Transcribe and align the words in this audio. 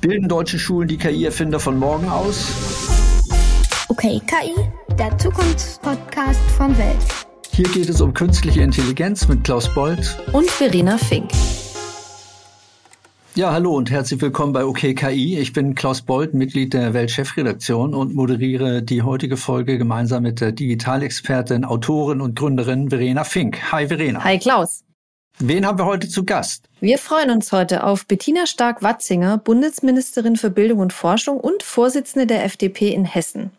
Bilden 0.00 0.28
deutsche 0.28 0.58
Schulen 0.58 0.88
die 0.88 0.96
KI-Erfinder 0.96 1.60
von 1.60 1.78
morgen 1.78 2.08
aus? 2.08 2.48
Okay, 3.88 4.18
KI, 4.26 4.54
der 4.98 5.18
Zukunftspodcast 5.18 6.40
von 6.56 6.76
Welt. 6.78 6.96
Hier 7.52 7.68
geht 7.68 7.90
es 7.90 8.00
um 8.00 8.14
künstliche 8.14 8.62
Intelligenz 8.62 9.28
mit 9.28 9.44
Klaus 9.44 9.68
Bold 9.74 10.18
und 10.32 10.48
Verena 10.48 10.96
Fink. 10.96 11.30
Ja, 13.34 13.52
hallo 13.52 13.76
und 13.76 13.90
herzlich 13.90 14.22
willkommen 14.22 14.54
bei 14.54 14.64
OKKI. 14.64 15.38
Ich 15.38 15.52
bin 15.52 15.74
Klaus 15.74 16.00
Bold, 16.00 16.32
Mitglied 16.32 16.72
der 16.72 16.94
Weltchefredaktion 16.94 17.94
und 17.94 18.14
moderiere 18.14 18.82
die 18.82 19.02
heutige 19.02 19.36
Folge 19.36 19.76
gemeinsam 19.76 20.22
mit 20.22 20.40
der 20.40 20.52
Digitalexpertin, 20.52 21.66
Autorin 21.66 22.22
und 22.22 22.38
Gründerin 22.38 22.88
Verena 22.88 23.24
Fink. 23.24 23.70
Hi 23.70 23.86
Verena. 23.88 24.24
Hi 24.24 24.38
Klaus. 24.38 24.82
Wen 25.42 25.64
haben 25.64 25.78
wir 25.78 25.86
heute 25.86 26.06
zu 26.06 26.26
Gast? 26.26 26.68
Wir 26.80 26.98
freuen 26.98 27.30
uns 27.30 27.50
heute 27.50 27.84
auf 27.84 28.06
Bettina 28.06 28.46
Stark-Watzinger, 28.46 29.38
Bundesministerin 29.38 30.36
für 30.36 30.50
Bildung 30.50 30.80
und 30.80 30.92
Forschung 30.92 31.40
und 31.40 31.62
Vorsitzende 31.62 32.26
der 32.26 32.44
FDP 32.44 32.92
in 32.92 33.06
Hessen. 33.06 33.50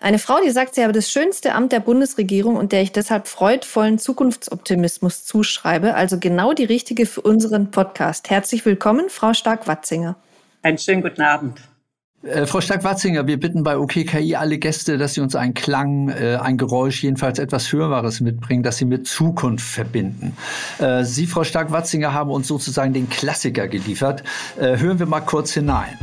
Eine 0.00 0.20
Frau, 0.20 0.36
die 0.40 0.50
sagt, 0.50 0.76
sie 0.76 0.82
habe 0.84 0.92
das 0.92 1.10
schönste 1.10 1.54
Amt 1.54 1.72
der 1.72 1.80
Bundesregierung 1.80 2.54
und 2.54 2.70
der 2.70 2.82
ich 2.82 2.92
deshalb 2.92 3.26
freudvollen 3.26 3.98
Zukunftsoptimismus 3.98 5.24
zuschreibe. 5.24 5.94
Also 5.94 6.20
genau 6.20 6.52
die 6.52 6.66
richtige 6.66 7.04
für 7.04 7.22
unseren 7.22 7.72
Podcast. 7.72 8.30
Herzlich 8.30 8.64
willkommen, 8.64 9.10
Frau 9.10 9.34
Stark-Watzinger. 9.34 10.14
Einen 10.62 10.78
schönen 10.78 11.02
guten 11.02 11.22
Abend. 11.22 11.58
Äh, 12.22 12.46
Frau 12.46 12.60
Stark-Watzinger, 12.60 13.28
wir 13.28 13.38
bitten 13.38 13.62
bei 13.62 13.78
OKKI 13.78 14.34
alle 14.34 14.58
Gäste, 14.58 14.98
dass 14.98 15.14
sie 15.14 15.20
uns 15.20 15.36
einen 15.36 15.54
Klang, 15.54 16.08
äh, 16.08 16.36
ein 16.42 16.56
Geräusch, 16.56 17.04
jedenfalls 17.04 17.38
etwas 17.38 17.72
Hörbares 17.72 18.20
mitbringen, 18.20 18.64
das 18.64 18.78
sie 18.78 18.86
mit 18.86 19.06
Zukunft 19.06 19.64
verbinden. 19.64 20.36
Äh, 20.78 21.04
sie, 21.04 21.28
Frau 21.28 21.44
Stark-Watzinger, 21.44 22.12
haben 22.12 22.30
uns 22.30 22.48
sozusagen 22.48 22.92
den 22.92 23.08
Klassiker 23.08 23.68
geliefert. 23.68 24.24
Äh, 24.58 24.78
hören 24.78 24.98
wir 24.98 25.06
mal 25.06 25.20
kurz 25.20 25.52
hinein. 25.52 25.96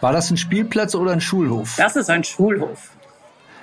War 0.00 0.12
das 0.12 0.30
ein 0.30 0.36
Spielplatz 0.36 0.94
oder 0.94 1.12
ein 1.12 1.20
Schulhof? 1.20 1.74
Das 1.76 1.96
ist 1.96 2.10
ein 2.10 2.22
Schulhof. 2.22 2.97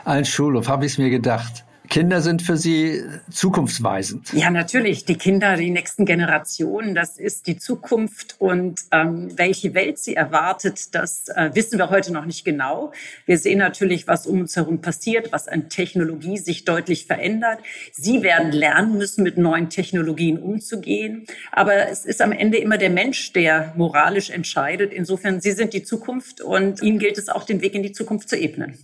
Ein 0.05 0.23
Schulhof, 0.23 0.67
habe 0.67 0.85
ich 0.85 0.93
es 0.93 0.97
mir 0.99 1.09
gedacht. 1.09 1.65
Kinder 1.89 2.21
sind 2.21 2.43
für 2.43 2.57
Sie 2.57 3.01
zukunftsweisend. 3.31 4.33
Ja, 4.33 4.51
natürlich. 4.51 5.05
Die 5.05 5.15
Kinder, 5.15 5.55
die 5.57 5.71
nächsten 5.71 6.05
Generationen, 6.05 6.93
das 6.93 7.17
ist 7.17 7.47
die 7.47 7.57
Zukunft. 7.57 8.35
Und 8.37 8.81
ähm, 8.91 9.29
welche 9.35 9.73
Welt 9.73 9.97
sie 9.97 10.15
erwartet, 10.15 10.93
das 10.93 11.27
äh, 11.29 11.49
wissen 11.53 11.79
wir 11.79 11.89
heute 11.89 12.13
noch 12.13 12.25
nicht 12.25 12.45
genau. 12.45 12.91
Wir 13.25 13.39
sehen 13.39 13.59
natürlich, 13.59 14.07
was 14.07 14.27
um 14.27 14.41
uns 14.41 14.55
herum 14.55 14.79
passiert, 14.81 15.31
was 15.31 15.47
an 15.47 15.69
Technologie 15.69 16.37
sich 16.37 16.65
deutlich 16.65 17.07
verändert. 17.07 17.59
Sie 17.91 18.21
werden 18.21 18.51
lernen 18.51 18.97
müssen, 18.97 19.23
mit 19.23 19.37
neuen 19.37 19.69
Technologien 19.69 20.37
umzugehen. 20.37 21.25
Aber 21.51 21.89
es 21.89 22.05
ist 22.05 22.21
am 22.21 22.31
Ende 22.31 22.57
immer 22.57 22.77
der 22.77 22.91
Mensch, 22.91 23.33
der 23.33 23.73
moralisch 23.75 24.29
entscheidet. 24.29 24.93
Insofern, 24.93 25.41
Sie 25.41 25.51
sind 25.51 25.73
die 25.73 25.83
Zukunft 25.83 26.41
und 26.41 26.81
Ihnen 26.83 26.99
gilt 26.99 27.17
es 27.17 27.29
auch, 27.29 27.43
den 27.43 27.61
Weg 27.61 27.73
in 27.73 27.83
die 27.83 27.91
Zukunft 27.91 28.29
zu 28.29 28.37
ebnen. 28.37 28.77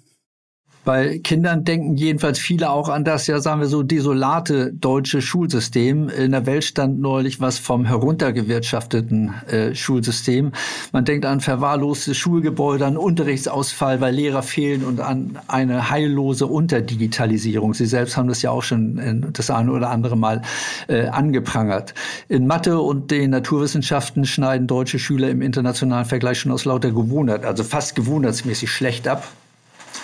Bei 0.83 1.19
Kindern 1.19 1.63
denken 1.63 1.95
jedenfalls 1.95 2.39
viele 2.39 2.71
auch 2.71 2.89
an 2.89 3.03
das, 3.03 3.27
ja, 3.27 3.39
sagen 3.39 3.61
wir 3.61 3.67
so, 3.67 3.83
desolate 3.83 4.73
deutsche 4.73 5.21
Schulsystem. 5.21 6.09
In 6.09 6.31
der 6.31 6.47
Welt 6.47 6.63
stand 6.63 6.99
neulich 6.99 7.39
was 7.39 7.59
vom 7.59 7.85
heruntergewirtschafteten 7.85 9.33
äh, 9.47 9.75
Schulsystem. 9.75 10.53
Man 10.91 11.05
denkt 11.05 11.25
an 11.25 11.39
verwahrloste 11.39 12.15
Schulgebäude, 12.15 12.87
an 12.87 12.97
Unterrichtsausfall, 12.97 14.01
weil 14.01 14.15
Lehrer 14.15 14.41
fehlen 14.41 14.83
und 14.83 14.99
an 15.01 15.37
eine 15.47 15.91
heillose 15.91 16.47
Unterdigitalisierung. 16.47 17.75
Sie 17.75 17.85
selbst 17.85 18.17
haben 18.17 18.27
das 18.27 18.41
ja 18.41 18.49
auch 18.49 18.63
schon 18.63 19.31
das 19.33 19.51
eine 19.51 19.71
oder 19.71 19.91
andere 19.91 20.17
Mal 20.17 20.41
äh, 20.87 21.07
angeprangert. 21.07 21.93
In 22.27 22.47
Mathe 22.47 22.79
und 22.79 23.11
den 23.11 23.29
Naturwissenschaften 23.29 24.25
schneiden 24.25 24.65
deutsche 24.65 24.97
Schüler 24.97 25.29
im 25.29 25.43
internationalen 25.43 26.05
Vergleich 26.05 26.39
schon 26.39 26.51
aus 26.51 26.65
lauter 26.65 26.91
Gewohnheit, 26.91 27.45
also 27.45 27.63
fast 27.63 27.95
gewohnheitsmäßig 27.95 28.71
schlecht 28.71 29.07
ab. 29.07 29.27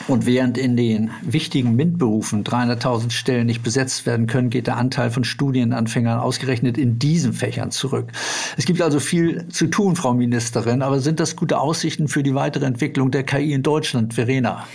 Und 0.08 0.26
während 0.26 0.58
in 0.58 0.78
den 0.78 1.12
wichtigen 1.22 1.76
MINT-Berufen 1.76 2.44
300.000 2.44 3.12
Stellen 3.12 3.46
nicht 3.46 3.64
besetzt 3.64 4.06
werden 4.06 4.28
können, 4.28 4.50
geht 4.50 4.68
der 4.68 4.78
Anteil 4.78 5.12
von 5.12 5.24
Studienanfängern 5.24 6.20
ausgerechnet 6.20 6.78
in 6.78 7.00
diesen 7.00 7.34
Fächern 7.34 7.72
zurück. 7.72 8.12
Es 8.58 8.66
gibt 8.66 8.82
also 8.82 9.00
viel 9.00 9.48
zu 9.50 9.68
tun, 9.68 9.96
Frau 9.96 10.14
Ministerin, 10.14 10.82
aber 10.82 11.00
sind 11.00 11.20
das 11.20 11.36
gute 11.36 11.60
Aussichten 11.60 12.08
für 12.08 12.24
die 12.24 12.36
weitere 12.36 12.66
Entwicklung 12.66 13.12
der 13.12 13.24
KI 13.24 13.54
in 13.54 13.64
Deutschland, 13.64 14.14
Verena? 14.14 14.66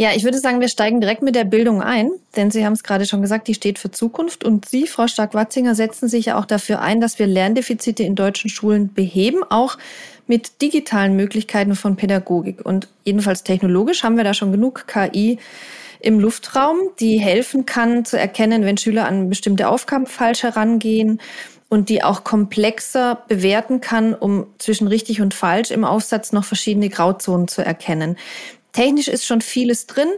Ja, 0.00 0.12
ich 0.14 0.24
würde 0.24 0.38
sagen, 0.38 0.60
wir 0.60 0.68
steigen 0.68 1.02
direkt 1.02 1.20
mit 1.20 1.34
der 1.34 1.44
Bildung 1.44 1.82
ein, 1.82 2.10
denn 2.34 2.50
Sie 2.50 2.64
haben 2.64 2.72
es 2.72 2.82
gerade 2.82 3.04
schon 3.04 3.20
gesagt, 3.20 3.48
die 3.48 3.54
steht 3.54 3.78
für 3.78 3.90
Zukunft. 3.90 4.44
Und 4.44 4.66
Sie, 4.66 4.86
Frau 4.86 5.06
Stark-Watzinger, 5.06 5.74
setzen 5.74 6.08
sich 6.08 6.24
ja 6.24 6.38
auch 6.38 6.46
dafür 6.46 6.80
ein, 6.80 7.02
dass 7.02 7.18
wir 7.18 7.26
Lerndefizite 7.26 8.02
in 8.02 8.14
deutschen 8.14 8.48
Schulen 8.48 8.94
beheben, 8.94 9.42
auch 9.50 9.76
mit 10.30 10.62
digitalen 10.62 11.16
Möglichkeiten 11.16 11.74
von 11.74 11.96
Pädagogik. 11.96 12.64
Und 12.64 12.86
jedenfalls 13.04 13.42
technologisch 13.42 14.04
haben 14.04 14.16
wir 14.16 14.22
da 14.22 14.32
schon 14.32 14.52
genug 14.52 14.86
KI 14.86 15.40
im 15.98 16.20
Luftraum, 16.20 16.78
die 17.00 17.18
helfen 17.18 17.66
kann 17.66 18.04
zu 18.04 18.16
erkennen, 18.16 18.64
wenn 18.64 18.78
Schüler 18.78 19.06
an 19.06 19.28
bestimmte 19.28 19.66
Aufgaben 19.66 20.06
falsch 20.06 20.44
herangehen 20.44 21.20
und 21.68 21.88
die 21.88 22.04
auch 22.04 22.22
komplexer 22.22 23.24
bewerten 23.26 23.80
kann, 23.80 24.14
um 24.14 24.46
zwischen 24.58 24.86
richtig 24.86 25.20
und 25.20 25.34
falsch 25.34 25.72
im 25.72 25.84
Aufsatz 25.84 26.30
noch 26.30 26.44
verschiedene 26.44 26.90
Grauzonen 26.90 27.48
zu 27.48 27.62
erkennen. 27.62 28.16
Technisch 28.70 29.08
ist 29.08 29.26
schon 29.26 29.40
vieles 29.40 29.88
drin. 29.88 30.10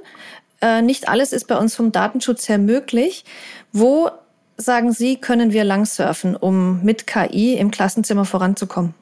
Äh, 0.61 0.83
nicht 0.83 1.09
alles 1.09 1.33
ist 1.33 1.49
bei 1.49 1.57
uns 1.57 1.75
vom 1.75 1.91
Datenschutz 1.91 2.51
her 2.51 2.59
möglich. 2.59 3.25
Wo, 3.73 4.11
sagen 4.59 4.93
Sie, 4.93 5.17
können 5.17 5.55
wir 5.55 5.65
langsurfen, 5.65 6.37
um 6.37 6.83
mit 6.83 7.07
KI 7.07 7.55
im 7.55 7.71
Klassenzimmer 7.71 8.27
voranzukommen? 8.27 8.95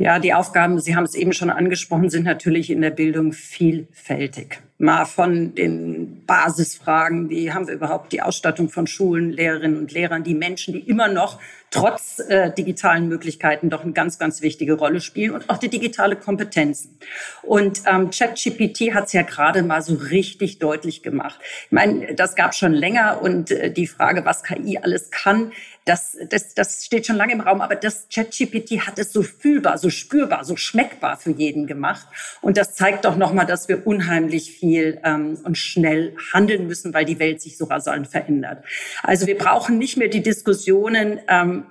Ja, 0.00 0.18
die 0.18 0.32
Aufgaben, 0.32 0.80
Sie 0.80 0.96
haben 0.96 1.04
es 1.04 1.14
eben 1.14 1.34
schon 1.34 1.50
angesprochen, 1.50 2.08
sind 2.08 2.24
natürlich 2.24 2.70
in 2.70 2.80
der 2.80 2.88
Bildung 2.88 3.34
vielfältig. 3.34 4.62
Mal 4.78 5.04
von 5.04 5.54
den 5.54 6.24
Basisfragen, 6.24 7.28
wie 7.28 7.52
haben 7.52 7.66
wir 7.66 7.74
überhaupt 7.74 8.10
die 8.12 8.22
Ausstattung 8.22 8.70
von 8.70 8.86
Schulen, 8.86 9.28
Lehrerinnen 9.28 9.76
und 9.76 9.92
Lehrern, 9.92 10.24
die 10.24 10.34
Menschen, 10.34 10.72
die 10.72 10.80
immer 10.88 11.08
noch 11.08 11.38
trotz 11.70 12.18
äh, 12.18 12.50
digitalen 12.50 13.08
Möglichkeiten 13.08 13.68
doch 13.68 13.84
eine 13.84 13.92
ganz, 13.92 14.18
ganz 14.18 14.40
wichtige 14.40 14.72
Rolle 14.72 15.02
spielen 15.02 15.32
und 15.32 15.50
auch 15.50 15.58
die 15.58 15.68
digitale 15.68 16.16
Kompetenzen. 16.16 16.98
Und 17.42 17.82
ähm, 17.86 18.10
ChatGPT 18.10 18.94
hat 18.94 19.08
es 19.08 19.12
ja 19.12 19.20
gerade 19.20 19.62
mal 19.62 19.82
so 19.82 19.94
richtig 19.94 20.58
deutlich 20.58 21.02
gemacht. 21.02 21.38
Ich 21.66 21.72
meine, 21.72 22.14
das 22.14 22.36
gab 22.36 22.54
schon 22.54 22.72
länger 22.72 23.20
und 23.20 23.50
äh, 23.50 23.70
die 23.70 23.86
Frage, 23.86 24.24
was 24.24 24.44
KI 24.44 24.78
alles 24.78 25.10
kann, 25.10 25.52
das, 25.84 26.16
das, 26.28 26.54
das 26.54 26.84
steht 26.84 27.06
schon 27.06 27.16
lange 27.16 27.32
im 27.32 27.40
Raum, 27.40 27.60
aber 27.60 27.74
das 27.74 28.06
ChatGPT 28.12 28.86
hat 28.86 28.98
es 28.98 29.12
so 29.12 29.22
fühlbar, 29.22 29.78
so 29.78 29.90
spürbar, 29.90 30.44
so 30.44 30.56
schmeckbar 30.56 31.16
für 31.16 31.30
jeden 31.30 31.66
gemacht. 31.66 32.06
Und 32.40 32.56
das 32.56 32.74
zeigt 32.74 33.04
doch 33.04 33.16
nochmal, 33.16 33.46
dass 33.46 33.68
wir 33.68 33.86
unheimlich 33.86 34.52
viel 34.52 35.00
ähm, 35.04 35.38
und 35.44 35.56
schnell 35.56 36.14
handeln 36.32 36.66
müssen, 36.66 36.92
weil 36.92 37.04
die 37.04 37.18
Welt 37.18 37.40
sich 37.40 37.56
so 37.56 37.64
rasant 37.64 38.08
verändert. 38.08 38.64
Also 39.02 39.26
wir 39.26 39.38
brauchen 39.38 39.78
nicht 39.78 39.96
mehr 39.96 40.08
die 40.08 40.22
Diskussionen, 40.22 41.20
ähm, 41.28 41.64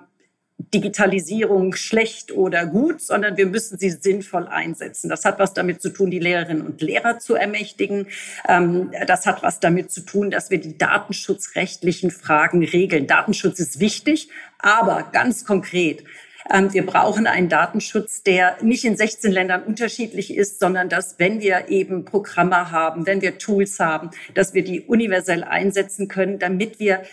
Digitalisierung 0.74 1.74
schlecht 1.74 2.32
oder 2.32 2.66
gut, 2.66 3.02
sondern 3.02 3.38
wir 3.38 3.46
müssen 3.46 3.78
sie 3.78 3.90
sinnvoll 3.90 4.48
einsetzen. 4.48 5.10
Das 5.10 5.24
hat 5.26 5.40
was 5.40 5.54
damit 5.54 5.82
zu 5.82 5.90
tun, 5.90 6.12
die 6.12 6.20
Lehrerinnen 6.20 6.66
und 6.66 6.82
Lehrer 6.82 7.20
zu 7.20 7.36
ermächtigen. 7.36 8.08
Ähm, 8.48 8.92
das 9.08 9.26
hat 9.26 9.42
was 9.42 9.60
damit 9.60 9.90
zu 9.92 10.02
tun, 10.02 10.30
dass 10.30 10.52
wir 10.52 10.60
die 10.60 10.78
datenschutzrechtlichen 10.78 12.12
Fragen 12.12 12.64
regeln. 12.64 13.08
Datenschutz 13.08 13.60
ist 13.60 13.80
wichtig, 13.80 14.30
aber 14.60 15.10
ganz 15.12 15.46
konkret. 15.46 16.04
Ähm, 16.52 16.74
wir 16.74 16.86
brauchen 16.86 17.26
einen 17.26 17.50
Datenschutz, 17.50 18.24
der 18.24 18.58
nicht 18.62 18.84
in 18.84 18.98
16 18.98 19.32
Ländern 19.32 19.64
unterschiedlich 19.64 20.36
ist, 20.36 20.60
sondern 20.60 20.90
dass, 20.90 21.20
wenn 21.20 21.40
wir 21.40 21.70
eben 21.70 22.06
Programme 22.06 22.72
haben, 22.72 23.06
wenn 23.06 23.22
wir 23.22 23.38
Tools 23.38 23.80
haben, 23.80 24.12
dass 24.34 24.54
wir 24.54 24.64
die 24.64 24.82
universell 24.82 25.44
einsetzen 25.44 26.10
können, 26.10 26.38
damit 26.38 26.80
wir 26.80 27.04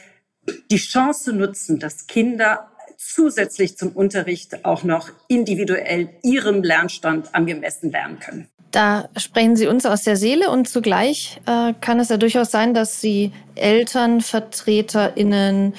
die 0.70 0.76
Chance 0.76 1.32
nutzen, 1.32 1.78
dass 1.78 2.06
Kinder 2.06 2.70
zusätzlich 2.98 3.76
zum 3.76 3.92
Unterricht 3.92 4.64
auch 4.64 4.82
noch 4.82 5.10
individuell 5.28 6.10
ihrem 6.22 6.62
Lernstand 6.62 7.34
angemessen 7.34 7.90
lernen 7.90 8.18
können. 8.18 8.48
Da 8.70 9.08
sprechen 9.16 9.56
Sie 9.56 9.66
uns 9.66 9.86
aus 9.86 10.02
der 10.02 10.16
Seele 10.16 10.50
und 10.50 10.68
zugleich 10.68 11.40
äh, 11.46 11.72
kann 11.80 12.00
es 12.00 12.08
ja 12.08 12.16
durchaus 12.16 12.50
sein, 12.50 12.74
dass 12.74 13.00
Sie 13.00 13.32
Eltern, 13.54 14.20
VertreterInnen, 14.20 15.74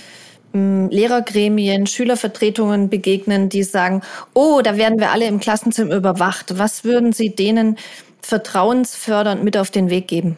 hm, 0.53 0.89
Lehrergremien, 0.89 1.85
Schülervertretungen 1.85 2.89
begegnen, 2.89 3.49
die 3.49 3.63
sagen, 3.63 4.01
oh, 4.33 4.61
da 4.63 4.77
werden 4.77 4.99
wir 4.99 5.11
alle 5.11 5.27
im 5.27 5.39
Klassenzimmer 5.39 5.95
überwacht. 5.95 6.57
Was 6.57 6.83
würden 6.83 7.13
Sie 7.13 7.35
denen 7.35 7.77
vertrauensfördernd 8.21 9.43
mit 9.43 9.57
auf 9.57 9.69
den 9.69 9.89
Weg 9.89 10.07
geben? 10.07 10.37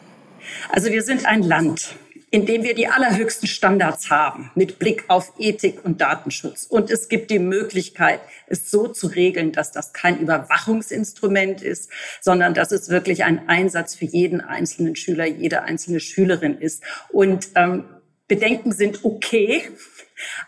Also 0.70 0.90
wir 0.90 1.02
sind 1.02 1.26
ein 1.26 1.42
Land 1.42 1.94
indem 2.30 2.62
wir 2.62 2.74
die 2.74 2.86
allerhöchsten 2.86 3.48
Standards 3.48 4.08
haben 4.10 4.50
mit 4.54 4.78
Blick 4.78 5.04
auf 5.08 5.32
Ethik 5.38 5.84
und 5.84 6.00
Datenschutz. 6.00 6.64
Und 6.64 6.90
es 6.90 7.08
gibt 7.08 7.30
die 7.30 7.40
Möglichkeit, 7.40 8.20
es 8.46 8.70
so 8.70 8.86
zu 8.86 9.08
regeln, 9.08 9.52
dass 9.52 9.72
das 9.72 9.92
kein 9.92 10.18
Überwachungsinstrument 10.20 11.62
ist, 11.62 11.90
sondern 12.20 12.54
dass 12.54 12.70
es 12.70 12.88
wirklich 12.88 13.24
ein 13.24 13.48
Einsatz 13.48 13.96
für 13.96 14.04
jeden 14.04 14.40
einzelnen 14.40 14.94
Schüler, 14.94 15.26
jede 15.26 15.62
einzelne 15.62 16.00
Schülerin 16.00 16.58
ist. 16.58 16.84
Und 17.10 17.48
ähm, 17.56 17.84
Bedenken 18.28 18.70
sind 18.70 19.04
okay, 19.04 19.62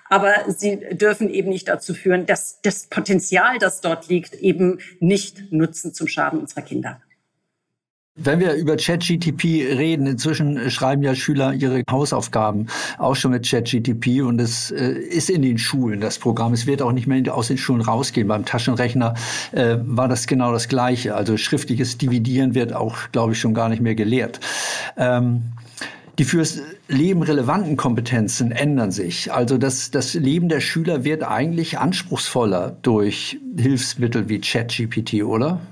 aber 0.08 0.34
sie 0.48 0.76
dürfen 0.92 1.28
eben 1.28 1.48
nicht 1.48 1.66
dazu 1.66 1.94
führen, 1.94 2.26
dass 2.26 2.60
das 2.62 2.86
Potenzial, 2.86 3.58
das 3.58 3.80
dort 3.80 4.08
liegt, 4.08 4.34
eben 4.34 4.78
nicht 5.00 5.50
nutzen 5.50 5.92
zum 5.92 6.06
Schaden 6.06 6.38
unserer 6.38 6.62
Kinder. 6.62 7.02
Wenn 8.14 8.40
wir 8.40 8.52
über 8.56 8.76
ChatGTP 8.76 9.74
reden, 9.74 10.06
inzwischen 10.06 10.70
schreiben 10.70 11.02
ja 11.02 11.14
Schüler 11.14 11.54
ihre 11.54 11.82
Hausaufgaben 11.90 12.66
auch 12.98 13.16
schon 13.16 13.30
mit 13.30 13.48
ChatGTP 13.48 14.20
und 14.20 14.38
es 14.38 14.70
äh, 14.70 14.92
ist 14.92 15.30
in 15.30 15.40
den 15.40 15.56
Schulen 15.56 15.98
das 16.02 16.18
Programm. 16.18 16.52
Es 16.52 16.66
wird 16.66 16.82
auch 16.82 16.92
nicht 16.92 17.06
mehr 17.06 17.34
aus 17.34 17.48
den 17.48 17.56
Schulen 17.56 17.80
rausgehen. 17.80 18.28
Beim 18.28 18.44
Taschenrechner 18.44 19.14
äh, 19.52 19.78
war 19.80 20.08
das 20.08 20.26
genau 20.26 20.52
das 20.52 20.68
Gleiche. 20.68 21.14
Also 21.14 21.38
schriftliches 21.38 21.96
Dividieren 21.96 22.54
wird 22.54 22.74
auch, 22.74 22.96
glaube 23.12 23.32
ich, 23.32 23.40
schon 23.40 23.54
gar 23.54 23.70
nicht 23.70 23.80
mehr 23.80 23.94
gelehrt. 23.94 24.40
Ähm, 24.98 25.44
die 26.18 26.24
fürs 26.24 26.60
Leben 26.88 27.22
relevanten 27.22 27.78
Kompetenzen 27.78 28.52
ändern 28.52 28.92
sich. 28.92 29.32
Also 29.32 29.56
das, 29.56 29.90
das 29.90 30.12
Leben 30.12 30.50
der 30.50 30.60
Schüler 30.60 31.04
wird 31.04 31.22
eigentlich 31.22 31.78
anspruchsvoller 31.78 32.76
durch 32.82 33.40
Hilfsmittel 33.56 34.28
wie 34.28 34.38
ChatGPT, 34.38 35.22
oder? 35.22 35.62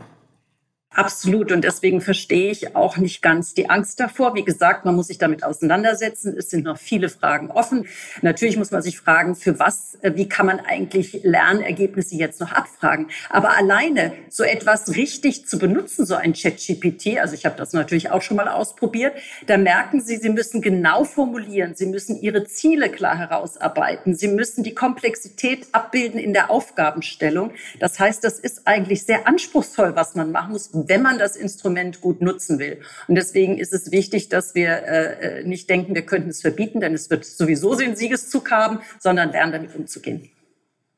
Absolut. 0.92 1.52
Und 1.52 1.62
deswegen 1.62 2.00
verstehe 2.00 2.50
ich 2.50 2.74
auch 2.74 2.96
nicht 2.96 3.22
ganz 3.22 3.54
die 3.54 3.70
Angst 3.70 4.00
davor. 4.00 4.34
Wie 4.34 4.44
gesagt, 4.44 4.84
man 4.84 4.96
muss 4.96 5.06
sich 5.06 5.18
damit 5.18 5.44
auseinandersetzen. 5.44 6.34
Es 6.36 6.50
sind 6.50 6.64
noch 6.64 6.78
viele 6.78 7.08
Fragen 7.08 7.48
offen. 7.52 7.86
Natürlich 8.22 8.56
muss 8.56 8.72
man 8.72 8.82
sich 8.82 8.98
fragen, 8.98 9.36
für 9.36 9.60
was, 9.60 9.96
äh, 10.02 10.16
wie 10.16 10.28
kann 10.28 10.46
man 10.46 10.58
eigentlich 10.58 11.20
Lernergebnisse 11.22 12.16
jetzt 12.16 12.40
noch 12.40 12.50
abfragen? 12.50 13.06
Aber 13.28 13.56
alleine 13.56 14.14
so 14.30 14.42
etwas 14.42 14.96
richtig 14.96 15.46
zu 15.46 15.60
benutzen, 15.60 16.06
so 16.06 16.16
ein 16.16 16.32
ChatGPT, 16.32 17.20
also 17.20 17.34
ich 17.34 17.46
habe 17.46 17.56
das 17.56 17.72
natürlich 17.72 18.10
auch 18.10 18.22
schon 18.22 18.36
mal 18.36 18.48
ausprobiert, 18.48 19.14
da 19.46 19.58
merken 19.58 20.00
Sie, 20.00 20.16
Sie 20.16 20.28
müssen 20.28 20.60
genau 20.60 21.04
formulieren. 21.04 21.76
Sie 21.76 21.86
müssen 21.86 22.20
Ihre 22.20 22.44
Ziele 22.46 22.90
klar 22.90 23.16
herausarbeiten. 23.16 24.16
Sie 24.16 24.28
müssen 24.28 24.64
die 24.64 24.74
Komplexität 24.74 25.68
abbilden 25.70 26.18
in 26.18 26.32
der 26.32 26.50
Aufgabenstellung. 26.50 27.52
Das 27.78 28.00
heißt, 28.00 28.24
das 28.24 28.40
ist 28.40 28.66
eigentlich 28.66 29.04
sehr 29.04 29.28
anspruchsvoll, 29.28 29.94
was 29.94 30.16
man 30.16 30.32
machen 30.32 30.50
muss 30.50 30.79
wenn 30.88 31.02
man 31.02 31.18
das 31.18 31.36
Instrument 31.36 32.00
gut 32.00 32.20
nutzen 32.22 32.58
will. 32.58 32.80
Und 33.08 33.14
deswegen 33.14 33.58
ist 33.58 33.72
es 33.72 33.90
wichtig, 33.90 34.28
dass 34.28 34.54
wir 34.54 34.70
äh, 34.70 35.44
nicht 35.44 35.68
denken, 35.68 35.94
wir 35.94 36.02
könnten 36.02 36.30
es 36.30 36.40
verbieten, 36.40 36.80
denn 36.80 36.94
es 36.94 37.10
wird 37.10 37.24
sowieso 37.24 37.74
den 37.74 37.96
Siegeszug 37.96 38.50
haben, 38.50 38.80
sondern 38.98 39.32
lernen, 39.32 39.52
damit 39.52 39.74
umzugehen. 39.74 40.30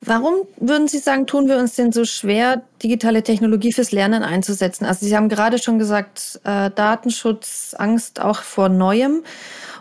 Warum 0.04 0.48
würden 0.56 0.88
Sie 0.88 0.98
sagen, 0.98 1.28
tun 1.28 1.48
wir 1.48 1.58
uns 1.58 1.76
denn 1.76 1.92
so 1.92 2.04
schwer, 2.04 2.62
digitale 2.82 3.22
Technologie 3.22 3.72
fürs 3.72 3.92
Lernen 3.92 4.24
einzusetzen? 4.24 4.84
Also 4.84 5.06
Sie 5.06 5.16
haben 5.16 5.28
gerade 5.28 5.60
schon 5.60 5.78
gesagt, 5.78 6.40
äh, 6.42 6.70
Datenschutz, 6.70 7.76
Angst 7.78 8.20
auch 8.20 8.42
vor 8.42 8.68
Neuem. 8.68 9.22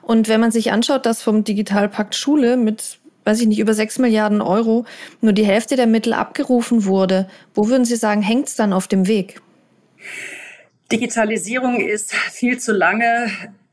Und 0.04 0.28
wenn 0.28 0.40
man 0.40 0.52
sich 0.52 0.72
anschaut, 0.72 1.08
dass 1.08 1.24
vom 1.24 1.44
Digitalpakt 1.44 2.14
Schule 2.14 2.56
mit, 2.56 3.00
weiß 3.26 3.42
ich 3.42 3.48
nicht, 3.48 3.58
über 3.58 3.74
sechs 3.74 3.98
Milliarden 3.98 4.42
Euro 4.42 4.86
nur 5.22 5.34
die 5.34 5.46
Hälfte 5.46 5.76
der 5.76 5.88
Mittel 5.88 6.14
abgerufen 6.14 6.86
wurde, 6.86 7.28
wo 7.56 7.68
würden 7.68 7.86
Sie 7.86 7.96
sagen, 7.96 8.22
hängt 8.22 8.48
es 8.48 8.56
dann 8.56 8.74
auf 8.74 8.88
dem 8.88 9.08
Weg? 9.08 9.42
Digitalisierung 10.92 11.80
ist 11.80 12.14
viel 12.14 12.60
zu 12.60 12.74
lange 12.74 13.32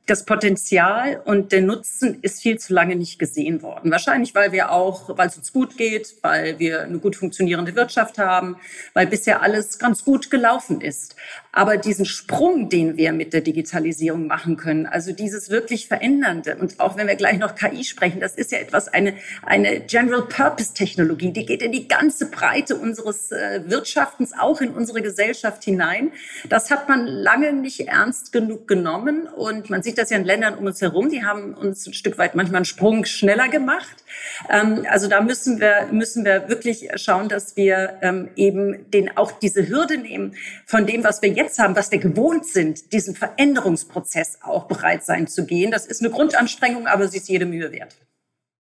das 0.09 0.25
Potenzial 0.25 1.21
und 1.25 1.53
der 1.53 1.61
Nutzen 1.61 2.19
ist 2.23 2.41
viel 2.41 2.59
zu 2.59 2.73
lange 2.73 2.97
nicht 2.97 3.19
gesehen 3.19 3.63
worden. 3.63 3.91
Wahrscheinlich, 3.91 4.35
weil 4.35 4.53
wir 4.53 4.73
auch, 4.73 5.17
weil 5.19 5.29
es 5.29 5.37
uns 5.37 5.53
gut 5.53 5.77
geht, 5.77 6.15
weil 6.23 6.59
wir 6.59 6.83
eine 6.83 6.99
gut 6.99 7.15
funktionierende 7.15 7.75
Wirtschaft 7.75 8.17
haben, 8.17 8.57
weil 8.95 9.07
bisher 9.07 9.43
alles 9.43 9.79
ganz 9.79 10.05
gut 10.05 10.31
gelaufen 10.31 10.81
ist. 10.81 11.15
Aber 11.59 11.77
diesen 11.77 12.07
Sprung, 12.07 12.69
den 12.69 12.97
wir 12.97 13.13
mit 13.13 13.33
der 13.33 13.41
Digitalisierung 13.41 14.29
machen 14.29 14.57
können, 14.57 14.87
also 14.87 15.11
dieses 15.11 15.51
wirklich 15.51 15.89
Verändernde 15.89 16.55
und 16.55 16.79
auch 16.79 16.97
wenn 16.97 17.09
wir 17.09 17.17
gleich 17.17 17.37
noch 17.37 17.57
KI 17.57 17.83
sprechen, 17.83 18.21
das 18.21 18.37
ist 18.37 18.53
ja 18.53 18.59
etwas, 18.59 18.87
eine, 18.87 19.15
eine 19.43 19.81
General 19.81 20.23
Purpose 20.23 20.73
Technologie, 20.73 21.33
die 21.33 21.45
geht 21.45 21.61
in 21.63 21.73
die 21.73 21.89
ganze 21.89 22.31
Breite 22.31 22.77
unseres 22.77 23.33
äh, 23.33 23.63
Wirtschaftens, 23.67 24.35
auch 24.39 24.61
in 24.61 24.71
unsere 24.71 25.03
Gesellschaft 25.03 25.65
hinein. 25.65 26.13
Das 26.49 26.71
hat 26.71 26.89
man 26.89 27.09
lange 27.09 27.53
nicht 27.53 27.89
ernst 27.89 28.31
genug 28.31 28.69
genommen 28.69 29.27
und 29.27 29.69
man 29.69 29.83
sieht 29.83 29.99
das 29.99 30.11
ja 30.11 30.17
in 30.17 30.25
Ländern 30.25 30.55
um 30.55 30.67
uns 30.67 30.81
herum, 30.81 31.11
die 31.11 31.25
haben 31.25 31.55
uns 31.55 31.89
ein 31.89 31.93
Stück 31.93 32.19
weit 32.19 32.37
manchmal 32.37 32.59
einen 32.59 32.67
Sprung 32.67 33.05
schneller 33.05 33.49
gemacht. 33.49 34.05
Ähm, 34.49 34.87
also 34.89 35.09
da 35.09 35.21
müssen 35.23 35.59
wir, 35.59 35.89
müssen 35.91 36.25
wir 36.25 36.49
wirklich 36.49 36.89
schauen, 36.95 37.29
dass 37.29 37.57
wir 37.57 37.99
ähm, 38.01 38.29
eben 38.37 38.89
den, 38.93 39.17
auch 39.17 39.33
diese 39.33 39.69
Hürde 39.69 39.99
nehmen 39.99 40.37
von 40.65 40.87
dem, 40.87 41.03
was 41.03 41.21
wir 41.21 41.31
jetzt 41.31 41.48
haben, 41.59 41.77
was 41.77 41.91
wir 41.91 41.99
gewohnt 41.99 42.47
sind, 42.47 42.93
diesen 42.93 43.15
Veränderungsprozess 43.15 44.39
auch 44.43 44.67
bereit 44.67 45.05
sein 45.05 45.27
zu 45.27 45.47
gehen. 45.47 45.71
Das 45.71 45.87
ist 45.87 46.03
eine 46.03 46.11
Grundanstrengung, 46.11 46.87
aber 46.87 47.09
sie 47.09 47.19
ist 47.19 47.29
jede 47.29 47.47
Mühe 47.47 47.73
wert. 47.73 47.97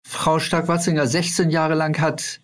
Frau 0.08 0.40
Stark-Watzinger, 0.40 1.06
16 1.06 1.50
Jahre 1.50 1.76
lang 1.76 2.00
hat 2.00 2.40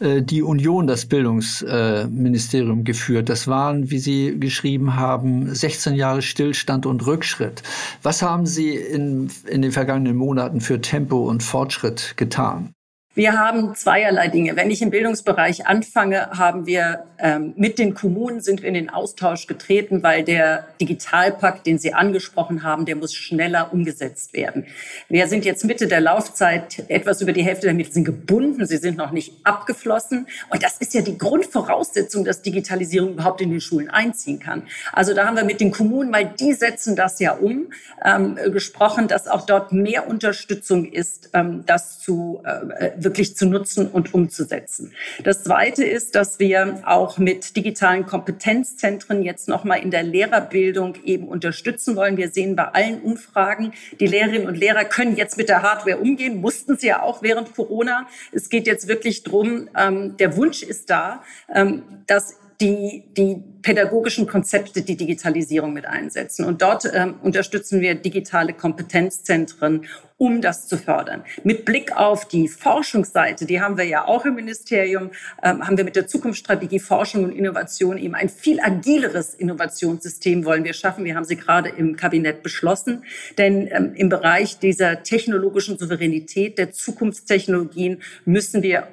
äh, 0.00 0.22
die 0.22 0.42
Union 0.42 0.86
das 0.86 1.06
Bildungsministerium 1.06 2.84
geführt. 2.84 3.28
Das 3.28 3.48
waren, 3.48 3.90
wie 3.90 3.98
Sie 3.98 4.38
geschrieben 4.38 4.96
haben, 4.96 5.54
16 5.54 5.94
Jahre 5.94 6.22
Stillstand 6.22 6.86
und 6.86 7.06
Rückschritt. 7.06 7.62
Was 8.02 8.22
haben 8.22 8.46
Sie 8.46 8.74
in, 8.74 9.30
in 9.46 9.62
den 9.62 9.72
vergangenen 9.72 10.16
Monaten 10.16 10.60
für 10.60 10.80
Tempo 10.80 11.28
und 11.28 11.42
Fortschritt 11.42 12.14
getan? 12.16 12.72
Wir 13.16 13.38
haben 13.38 13.74
zweierlei 13.74 14.28
Dinge. 14.28 14.56
Wenn 14.56 14.70
ich 14.70 14.82
im 14.82 14.90
Bildungsbereich 14.90 15.66
anfange, 15.66 16.28
haben 16.32 16.66
wir 16.66 17.06
ähm, 17.18 17.54
mit 17.56 17.78
den 17.78 17.94
Kommunen 17.94 18.42
sind 18.42 18.60
wir 18.60 18.68
in 18.68 18.74
den 18.74 18.90
Austausch 18.90 19.46
getreten, 19.46 20.02
weil 20.02 20.22
der 20.22 20.66
Digitalpakt, 20.82 21.66
den 21.66 21.78
Sie 21.78 21.94
angesprochen 21.94 22.62
haben, 22.62 22.84
der 22.84 22.94
muss 22.94 23.14
schneller 23.14 23.72
umgesetzt 23.72 24.34
werden. 24.34 24.66
Wir 25.08 25.28
sind 25.28 25.46
jetzt 25.46 25.64
Mitte 25.64 25.86
der 25.86 26.02
Laufzeit, 26.02 26.84
etwas 26.88 27.22
über 27.22 27.32
die 27.32 27.42
Hälfte 27.42 27.64
der 27.64 27.74
Mittel 27.74 27.94
sind 27.94 28.04
gebunden, 28.04 28.66
sie 28.66 28.76
sind 28.76 28.98
noch 28.98 29.12
nicht 29.12 29.32
abgeflossen. 29.44 30.26
Und 30.50 30.62
das 30.62 30.76
ist 30.76 30.92
ja 30.92 31.00
die 31.00 31.16
Grundvoraussetzung, 31.16 32.22
dass 32.26 32.42
Digitalisierung 32.42 33.14
überhaupt 33.14 33.40
in 33.40 33.50
den 33.50 33.62
Schulen 33.62 33.88
einziehen 33.88 34.40
kann. 34.40 34.64
Also 34.92 35.14
da 35.14 35.26
haben 35.26 35.38
wir 35.38 35.44
mit 35.44 35.62
den 35.62 35.70
Kommunen, 35.70 36.12
weil 36.12 36.34
die 36.38 36.52
setzen 36.52 36.96
das 36.96 37.18
ja 37.18 37.32
um, 37.32 37.68
ähm, 38.04 38.36
gesprochen, 38.52 39.08
dass 39.08 39.26
auch 39.26 39.46
dort 39.46 39.72
mehr 39.72 40.06
Unterstützung 40.06 40.84
ist, 40.84 41.30
ähm, 41.32 41.64
das 41.64 41.98
zu 42.00 42.42
äh, 42.44 43.05
wirklich 43.06 43.36
zu 43.36 43.46
nutzen 43.46 43.86
und 43.86 44.12
umzusetzen. 44.12 44.92
Das 45.22 45.44
Zweite 45.44 45.84
ist, 45.84 46.16
dass 46.16 46.40
wir 46.40 46.82
auch 46.84 47.18
mit 47.18 47.56
digitalen 47.56 48.04
Kompetenzzentren 48.04 49.22
jetzt 49.22 49.48
nochmal 49.48 49.80
in 49.80 49.92
der 49.92 50.02
Lehrerbildung 50.02 50.96
eben 51.04 51.28
unterstützen 51.28 51.94
wollen. 51.94 52.16
Wir 52.16 52.30
sehen 52.30 52.56
bei 52.56 52.64
allen 52.64 53.00
Umfragen, 53.00 53.72
die 54.00 54.08
Lehrerinnen 54.08 54.48
und 54.48 54.56
Lehrer 54.56 54.84
können 54.84 55.16
jetzt 55.16 55.36
mit 55.36 55.48
der 55.48 55.62
Hardware 55.62 55.98
umgehen, 55.98 56.40
mussten 56.40 56.76
sie 56.76 56.88
ja 56.88 57.02
auch 57.02 57.22
während 57.22 57.54
Corona. 57.54 58.08
Es 58.32 58.48
geht 58.48 58.66
jetzt 58.66 58.88
wirklich 58.88 59.22
drum, 59.22 59.68
ähm, 59.78 60.16
der 60.16 60.36
Wunsch 60.36 60.62
ist 60.62 60.90
da, 60.90 61.22
ähm, 61.54 61.82
dass 62.06 62.36
die, 62.60 63.04
die 63.16 63.42
pädagogischen 63.62 64.26
Konzepte 64.26 64.82
die 64.82 64.96
Digitalisierung 64.96 65.72
mit 65.72 65.86
einsetzen. 65.86 66.44
Und 66.44 66.62
dort 66.62 66.88
ähm, 66.92 67.16
unterstützen 67.22 67.80
wir 67.80 67.96
digitale 67.96 68.52
Kompetenzzentren, 68.52 69.86
um 70.18 70.40
das 70.40 70.66
zu 70.66 70.78
fördern. 70.78 71.24
Mit 71.42 71.64
Blick 71.64 71.94
auf 71.94 72.26
die 72.26 72.48
Forschungsseite, 72.48 73.44
die 73.44 73.60
haben 73.60 73.76
wir 73.76 73.84
ja 73.84 74.06
auch 74.06 74.24
im 74.24 74.36
Ministerium, 74.36 75.10
ähm, 75.42 75.66
haben 75.66 75.76
wir 75.76 75.84
mit 75.84 75.96
der 75.96 76.06
Zukunftsstrategie 76.06 76.78
Forschung 76.78 77.24
und 77.24 77.32
Innovation 77.32 77.98
eben 77.98 78.14
ein 78.14 78.28
viel 78.28 78.60
agileres 78.60 79.34
Innovationssystem 79.34 80.44
wollen 80.44 80.64
wir 80.64 80.72
schaffen. 80.72 81.04
Wir 81.04 81.16
haben 81.16 81.24
sie 81.24 81.36
gerade 81.36 81.68
im 81.68 81.96
Kabinett 81.96 82.42
beschlossen. 82.42 83.04
Denn 83.36 83.68
ähm, 83.70 83.92
im 83.94 84.08
Bereich 84.08 84.58
dieser 84.58 85.02
technologischen 85.02 85.76
Souveränität, 85.76 86.56
der 86.56 86.70
Zukunftstechnologien 86.72 88.00
müssen 88.24 88.62
wir 88.62 88.88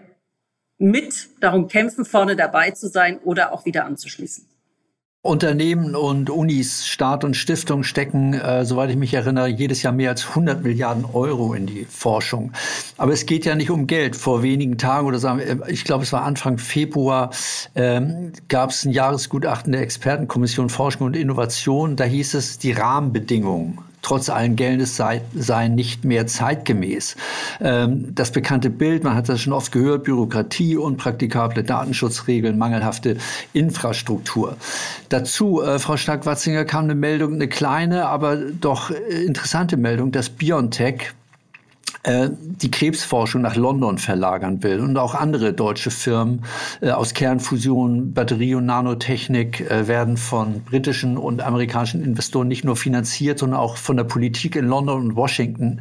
mit 0.77 1.30
darum 1.39 1.68
kämpfen, 1.68 2.06
vorne 2.06 2.36
dabei 2.36 2.72
zu 2.72 2.88
sein 2.88 3.20
oder 3.20 3.53
auch 3.53 3.65
wieder 3.65 3.86
anzuschließen. 3.86 4.46
Unternehmen 5.25 5.96
und 5.96 6.30
Unis, 6.30 6.86
Staat 6.86 7.24
und 7.24 7.38
Stiftung 7.38 7.84
stecken, 7.84 8.34
äh, 8.34 8.65
soweit 8.65 8.89
ich 8.89 8.98
mich 8.98 9.13
erinnere, 9.13 9.48
jedes 9.48 9.82
Jahr 9.82 9.94
mehr 9.94 10.10
als 10.10 10.27
100 10.27 10.63
Milliarden 10.63 11.06
Euro 11.06 11.53
in 11.53 11.65
die 11.65 11.86
Forschung. 11.86 12.51
Aber 12.98 13.13
es 13.13 13.25
geht 13.25 13.46
ja 13.46 13.56
nicht 13.56 13.72
um 13.72 13.88
Geld. 13.88 14.18
Vor 14.18 14.44
wenigen 14.44 14.77
Tagen 14.77 15.08
oder 15.08 15.20
sagen 15.20 15.39
wir, 15.39 15.70
ich 15.70 15.86
glaube, 15.86 16.03
es 16.03 16.12
war 16.12 16.24
Anfang 16.24 16.58
Februar, 16.58 17.30
ähm, 17.74 18.34
gab 18.50 18.72
es 18.72 18.84
ein 18.84 18.92
Jahresgutachten 18.92 19.72
der 19.72 19.82
Expertenkommission 19.82 20.68
Forschung 20.68 21.08
und 21.08 21.15
Innovation. 21.15 21.96
Da 21.96 22.03
hieß 22.03 22.34
es, 22.34 22.58
die 22.58 22.74
Rahmenbedingungen 22.74 23.80
trotz 24.04 24.30
allen 24.30 24.56
Geldes 24.56 24.96
sei, 24.96 25.22
seien 25.34 25.74
nicht 25.74 26.06
mehr 26.06 26.28
zeitgemäß. 26.28 27.16
Ähm, 27.60 28.14
das 28.14 28.32
bekannte 28.32 28.70
Bild, 28.70 29.04
man 29.04 29.16
hat 29.16 29.28
das 29.28 29.42
schon 29.42 29.54
oft 29.54 29.72
gehört, 29.72 30.04
Bürokratie, 30.04 30.78
unpraktikable 30.78 31.64
Datenschutzregeln, 31.64 32.58
mangelhafte 32.58 33.18
Infrastruktur. 33.54 34.58
Dazu, 35.10 35.64
äh, 35.64 35.80
Frau 35.80 35.98
Stark-Watzinger, 35.98 36.66
kam 36.66 36.84
eine 36.84 36.96
Meldung, 36.96 37.34
eine 37.34 37.48
kleine, 37.48 38.06
aber 38.06 38.36
doch 38.36 38.92
äh, 38.92 39.24
interessante 39.24 39.78
Meldung, 39.78 40.12
dass 40.12 40.30
BioNTech, 40.30 41.14
äh, 42.04 42.30
die 42.32 42.70
Krebsforschung 42.70 43.42
nach 43.42 43.56
London 43.56 43.98
verlagern 43.98 44.62
will 44.62 44.82
und 44.82 44.98
auch 44.98 45.16
andere 45.16 45.54
deutsche 45.54 45.90
Firmen 45.90 46.44
äh, 46.82 46.92
aus 46.92 47.14
Kernfusion, 47.14 48.14
Batterie 48.14 48.56
und 48.56 48.66
Nanotechnik 48.66 49.62
äh, 49.72 49.88
werden 49.88 50.18
von 50.18 50.62
britischen 50.64 51.18
und 51.18 51.42
amerikanischen 51.42 52.04
Investoren 52.04 52.50
nicht 52.50 52.66
nur 52.66 52.76
finanziert, 52.76 53.40
sondern 53.40 53.60
auch 53.60 53.78
von 53.78 53.96
der 53.96 54.04
Politik 54.04 54.58
in 54.58 54.68
London 54.68 55.02
und 55.02 55.16
Washington 55.16 55.80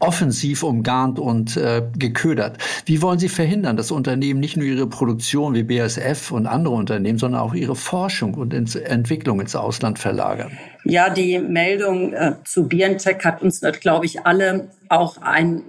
offensiv 0.00 0.62
umgarnt 0.62 1.18
und 1.18 1.56
äh, 1.56 1.82
geködert. 1.96 2.58
Wie 2.86 3.00
wollen 3.02 3.18
Sie 3.18 3.28
verhindern, 3.28 3.76
dass 3.76 3.90
Unternehmen 3.90 4.40
nicht 4.40 4.56
nur 4.56 4.66
ihre 4.66 4.86
Produktion 4.86 5.54
wie 5.54 5.62
BASF 5.62 6.32
und 6.32 6.46
andere 6.46 6.74
Unternehmen, 6.74 7.18
sondern 7.18 7.40
auch 7.40 7.54
ihre 7.54 7.76
Forschung 7.76 8.34
und 8.34 8.52
ins 8.52 8.74
Entwicklung 8.74 9.40
ins 9.40 9.54
Ausland 9.54 9.98
verlagern? 9.98 10.58
Ja, 10.84 11.10
die 11.10 11.38
Meldung 11.38 12.12
äh, 12.14 12.34
zu 12.44 12.66
BioNTech 12.66 13.18
hat 13.24 13.42
uns, 13.42 13.60
glaube 13.80 14.06
ich, 14.06 14.26
alle 14.26 14.70
auch 14.88 15.18
ein 15.18 15.62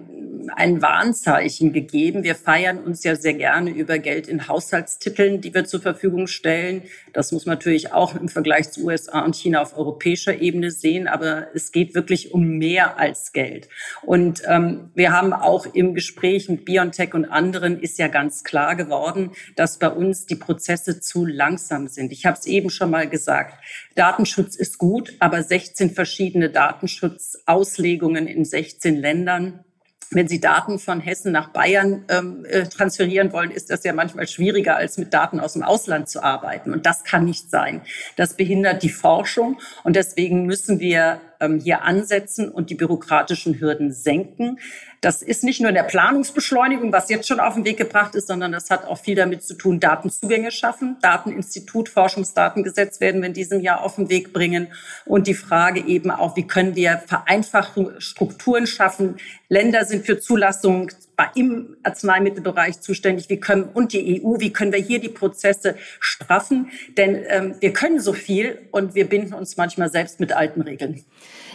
ein 0.50 0.82
Warnzeichen 0.82 1.74
gegeben. 1.74 2.24
Wir 2.24 2.36
feiern 2.36 2.80
uns 2.80 3.04
ja 3.04 3.16
sehr 3.16 3.34
gerne 3.34 3.72
über 3.72 4.00
Geld 4.00 4.28
in 4.28 4.48
Haushaltstiteln, 4.48 5.42
die 5.42 5.54
wir 5.54 5.66
zur 5.66 5.82
Verfügung 5.82 6.28
stellen. 6.28 6.84
Das 7.14 7.32
muss 7.32 7.46
man 7.46 7.56
natürlich 7.56 7.94
auch 7.94 8.16
im 8.16 8.30
Vergleich 8.30 8.72
zu 8.72 8.86
USA 8.86 9.22
und 9.22 9.36
China 9.36 9.62
auf 9.62 9.78
europäischer 9.78 10.42
Ebene 10.42 10.72
sehen. 10.72 11.08
Aber 11.08 11.48
es 11.54 11.72
geht 11.72 11.96
wirklich 11.96 12.34
um 12.34 12.58
mehr 12.58 12.98
als 12.98 13.34
Geld. 13.34 13.70
Und 14.04 14.42
ähm, 14.48 14.92
wir 14.96 15.12
haben 15.12 15.34
auch 15.34 15.66
im 15.74 15.94
Gespräch 15.94 16.50
mit 16.50 16.66
BioNTech 16.66 17.14
und 17.14 17.26
anderen 17.26 17.80
ist 17.80 17.98
ja 18.00 18.08
ganz 18.08 18.44
klar 18.44 18.76
geworden, 18.76 19.32
dass 19.56 19.80
bei 19.80 19.90
uns 19.90 20.26
die 20.26 20.36
Prozesse 20.36 21.00
zu 21.00 21.26
langsam 21.26 21.88
sind. 21.88 22.12
Ich 22.12 22.26
habe 22.26 22.38
es 22.38 22.46
eben 22.46 22.70
schon 22.70 22.90
mal 22.90 23.08
gesagt. 23.08 23.62
Datenschutz 23.96 24.56
ist 24.56 24.78
gut, 24.78 25.14
aber 25.20 25.44
16 25.44 25.92
verschiedene 25.92 26.50
Datenschutzauslegungen 26.50 28.28
in 28.28 28.46
16 28.46 28.96
Ländern 28.96 29.66
wenn 30.12 30.28
Sie 30.28 30.42
Daten 30.42 30.78
von 30.78 31.00
Hessen 31.00 31.32
nach 31.32 31.50
Bayern 31.50 32.04
ähm, 32.10 32.46
äh, 32.46 32.64
transferieren 32.64 33.32
wollen, 33.32 33.50
ist 33.50 33.70
das 33.70 33.84
ja 33.86 33.94
manchmal 33.94 34.28
schwieriger, 34.28 34.76
als 34.76 34.98
mit 34.98 35.14
Daten 35.14 35.40
aus 35.40 35.54
dem 35.54 35.64
Ausland 35.64 36.10
zu 36.10 36.22
arbeiten. 36.22 36.74
Und 36.74 36.86
das 36.86 37.06
kann 37.06 37.24
nicht 37.24 37.50
sein. 37.50 37.82
Das 38.18 38.36
behindert 38.36 38.84
die 38.84 38.90
Forschung. 38.90 39.60
Und 39.84 39.96
deswegen 39.96 40.46
müssen 40.46 40.82
wir 40.82 41.22
hier 41.62 41.84
ansetzen 41.84 42.50
und 42.50 42.70
die 42.70 42.76
bürokratischen 42.76 43.60
Hürden 43.60 43.92
senken. 43.92 44.60
Das 45.02 45.24
ist 45.24 45.44
nicht 45.44 45.60
nur 45.60 45.70
in 45.70 45.76
der 45.76 45.84
Planungsbeschleunigung, 45.84 46.94
was 46.94 47.10
jetzt 47.10 47.28
schon 47.28 47.40
auf 47.40 47.56
den 47.56 47.66
Weg 47.66 47.78
gebracht 47.78 48.14
ist, 48.14 48.28
sondern 48.28 48.52
das 48.52 48.70
hat 48.70 48.86
auch 48.86 49.00
viel 49.00 49.16
damit 49.16 49.44
zu 49.44 49.56
tun, 49.56 49.80
Datenzugänge 49.80 50.52
schaffen. 50.52 50.98
Dateninstitut, 51.02 51.90
Forschungsdatengesetz 51.90 53.00
werden 53.00 53.22
wir 53.22 53.28
in 53.28 53.34
diesem 53.34 53.62
Jahr 53.62 53.82
auf 53.82 53.96
den 53.96 54.10
Weg 54.10 54.32
bringen. 54.32 54.68
Und 55.06 55.26
die 55.26 55.34
Frage 55.34 55.84
eben 55.88 56.12
auch, 56.12 56.36
wie 56.36 56.46
können 56.46 56.76
wir 56.76 57.02
vereinfachte 57.08 57.96
Strukturen 57.98 58.68
schaffen? 58.68 59.16
Länder 59.50 59.86
sind 59.86 60.06
für 60.06 60.20
Zulassung 60.20 60.92
im 61.36 61.78
Arzneimittelbereich 61.84 62.82
zuständig. 62.82 63.30
Wie 63.30 63.40
können, 63.40 63.64
und 63.64 63.94
die 63.94 64.22
EU, 64.22 64.40
wie 64.40 64.52
können 64.52 64.72
wir 64.72 64.80
hier 64.80 65.00
die 65.00 65.10
Prozesse 65.10 65.76
straffen? 66.00 66.72
Denn 66.98 67.24
ähm, 67.28 67.56
wir 67.60 67.74
können 67.74 68.00
so 68.00 68.14
viel 68.14 68.60
und 68.72 68.96
wir 68.96 69.08
binden 69.08 69.34
uns 69.34 69.58
manchmal 69.58 69.90
selbst 69.90 70.20
mit 70.20 70.34
alten 70.34 70.62
Regeln. 70.62 71.04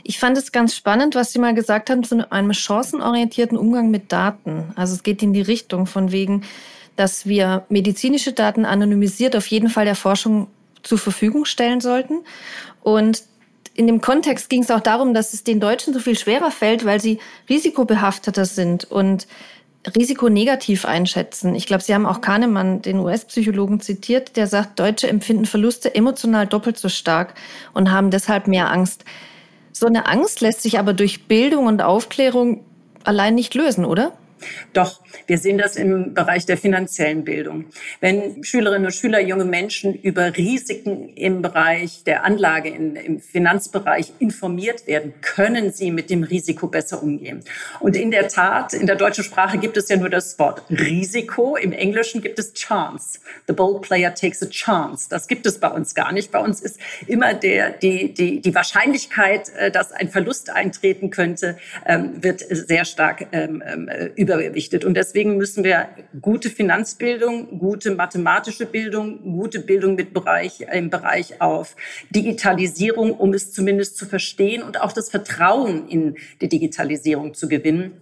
Ich 0.04 0.18
fand 0.18 0.38
es 0.38 0.52
ganz 0.52 0.75
spannend, 0.75 1.14
was 1.14 1.32
Sie 1.32 1.38
mal 1.38 1.54
gesagt 1.54 1.90
haben 1.90 2.04
zu 2.04 2.30
einem 2.30 2.52
chancenorientierten 2.52 3.58
Umgang 3.58 3.90
mit 3.90 4.12
Daten. 4.12 4.72
Also 4.76 4.94
es 4.94 5.02
geht 5.02 5.22
in 5.22 5.32
die 5.32 5.42
Richtung 5.42 5.86
von 5.86 6.12
wegen, 6.12 6.44
dass 6.94 7.26
wir 7.26 7.66
medizinische 7.68 8.32
Daten 8.32 8.64
anonymisiert 8.64 9.36
auf 9.36 9.46
jeden 9.48 9.68
Fall 9.68 9.84
der 9.84 9.96
Forschung 9.96 10.48
zur 10.82 10.98
Verfügung 10.98 11.44
stellen 11.44 11.80
sollten. 11.80 12.20
Und 12.82 13.25
in 13.76 13.87
dem 13.87 14.00
Kontext 14.00 14.49
ging 14.49 14.62
es 14.62 14.71
auch 14.71 14.80
darum, 14.80 15.12
dass 15.12 15.35
es 15.35 15.45
den 15.45 15.61
Deutschen 15.61 15.92
so 15.92 16.00
viel 16.00 16.18
schwerer 16.18 16.50
fällt, 16.50 16.85
weil 16.85 17.00
sie 17.00 17.18
risikobehafteter 17.49 18.47
sind 18.47 18.85
und 18.85 19.26
Risiko 19.95 20.28
negativ 20.28 20.85
einschätzen. 20.85 21.54
Ich 21.54 21.66
glaube, 21.66 21.83
Sie 21.83 21.95
haben 21.95 22.06
auch 22.06 22.21
Kahnemann, 22.21 22.83
den 22.83 22.99
US-Psychologen, 22.99 23.80
zitiert, 23.80 24.37
der 24.37 24.47
sagt, 24.49 24.80
Deutsche 24.80 25.09
empfinden 25.09 25.47
Verluste 25.47 25.95
emotional 25.95 26.47
doppelt 26.47 26.78
so 26.78 26.88
stark 26.88 27.35
und 27.73 27.92
haben 27.92 28.11
deshalb 28.11 28.49
mehr 28.49 28.73
Angst. 28.73 29.04
So 29.71 29.87
eine 29.87 30.06
Angst 30.06 30.40
lässt 30.40 30.62
sich 30.62 30.78
aber 30.78 30.92
durch 30.92 31.26
Bildung 31.28 31.66
und 31.66 31.83
Aufklärung 31.83 32.64
allein 33.04 33.35
nicht 33.37 33.54
lösen, 33.54 33.85
oder? 33.85 34.12
Doch, 34.72 35.00
wir 35.26 35.38
sehen 35.38 35.58
das 35.58 35.76
im 35.76 36.14
Bereich 36.14 36.46
der 36.46 36.56
finanziellen 36.56 37.24
Bildung. 37.24 37.66
Wenn 38.00 38.44
Schülerinnen 38.44 38.86
und 38.86 38.92
Schüler, 38.92 39.20
junge 39.20 39.44
Menschen 39.44 39.94
über 39.94 40.36
Risiken 40.36 41.10
im 41.14 41.42
Bereich 41.42 42.04
der 42.04 42.24
Anlage, 42.24 42.68
in, 42.68 42.96
im 42.96 43.20
Finanzbereich 43.20 44.12
informiert 44.18 44.86
werden, 44.86 45.14
können 45.22 45.72
sie 45.72 45.90
mit 45.90 46.10
dem 46.10 46.22
Risiko 46.22 46.68
besser 46.68 47.02
umgehen. 47.02 47.42
Und 47.80 47.96
in 47.96 48.10
der 48.10 48.28
Tat, 48.28 48.74
in 48.74 48.86
der 48.86 48.96
deutschen 48.96 49.24
Sprache 49.24 49.58
gibt 49.58 49.76
es 49.76 49.88
ja 49.88 49.96
nur 49.96 50.10
das 50.10 50.38
Wort 50.38 50.62
Risiko. 50.70 51.56
Im 51.56 51.72
Englischen 51.72 52.20
gibt 52.20 52.38
es 52.38 52.52
Chance. 52.52 53.20
The 53.46 53.52
bold 53.52 53.82
player 53.82 54.14
takes 54.14 54.42
a 54.42 54.48
chance. 54.48 55.08
Das 55.08 55.28
gibt 55.28 55.46
es 55.46 55.58
bei 55.58 55.68
uns 55.68 55.94
gar 55.94 56.12
nicht. 56.12 56.30
Bei 56.30 56.40
uns 56.40 56.60
ist 56.60 56.78
immer 57.06 57.34
der, 57.34 57.70
die, 57.70 58.12
die, 58.12 58.40
die 58.40 58.54
Wahrscheinlichkeit, 58.54 59.50
äh, 59.56 59.70
dass 59.70 59.92
ein 59.92 60.10
Verlust 60.10 60.50
eintreten 60.50 61.10
könnte, 61.10 61.58
ähm, 61.86 62.22
wird 62.22 62.40
sehr 62.40 62.84
stark 62.84 63.28
ähm, 63.32 63.62
ähm, 63.66 63.88
übergewichtet. 64.26 64.85
Und 64.85 64.95
deswegen 64.95 65.37
müssen 65.37 65.62
wir 65.62 65.88
gute 66.21 66.50
Finanzbildung, 66.50 67.59
gute 67.59 67.92
mathematische 67.92 68.66
Bildung, 68.66 69.23
gute 69.23 69.61
Bildung 69.61 69.95
mit 69.95 70.12
Bereich, 70.12 70.66
im 70.73 70.90
Bereich 70.90 71.40
auf 71.40 71.76
Digitalisierung, 72.11 73.12
um 73.12 73.33
es 73.35 73.52
zumindest 73.52 73.97
zu 73.97 74.06
verstehen 74.06 74.62
und 74.62 74.80
auch 74.80 74.92
das 74.92 75.11
Vertrauen 75.11 75.88
in 75.88 76.16
die 76.40 76.49
Digitalisierung 76.49 77.35
zu 77.35 77.49
gewinnen, 77.49 77.92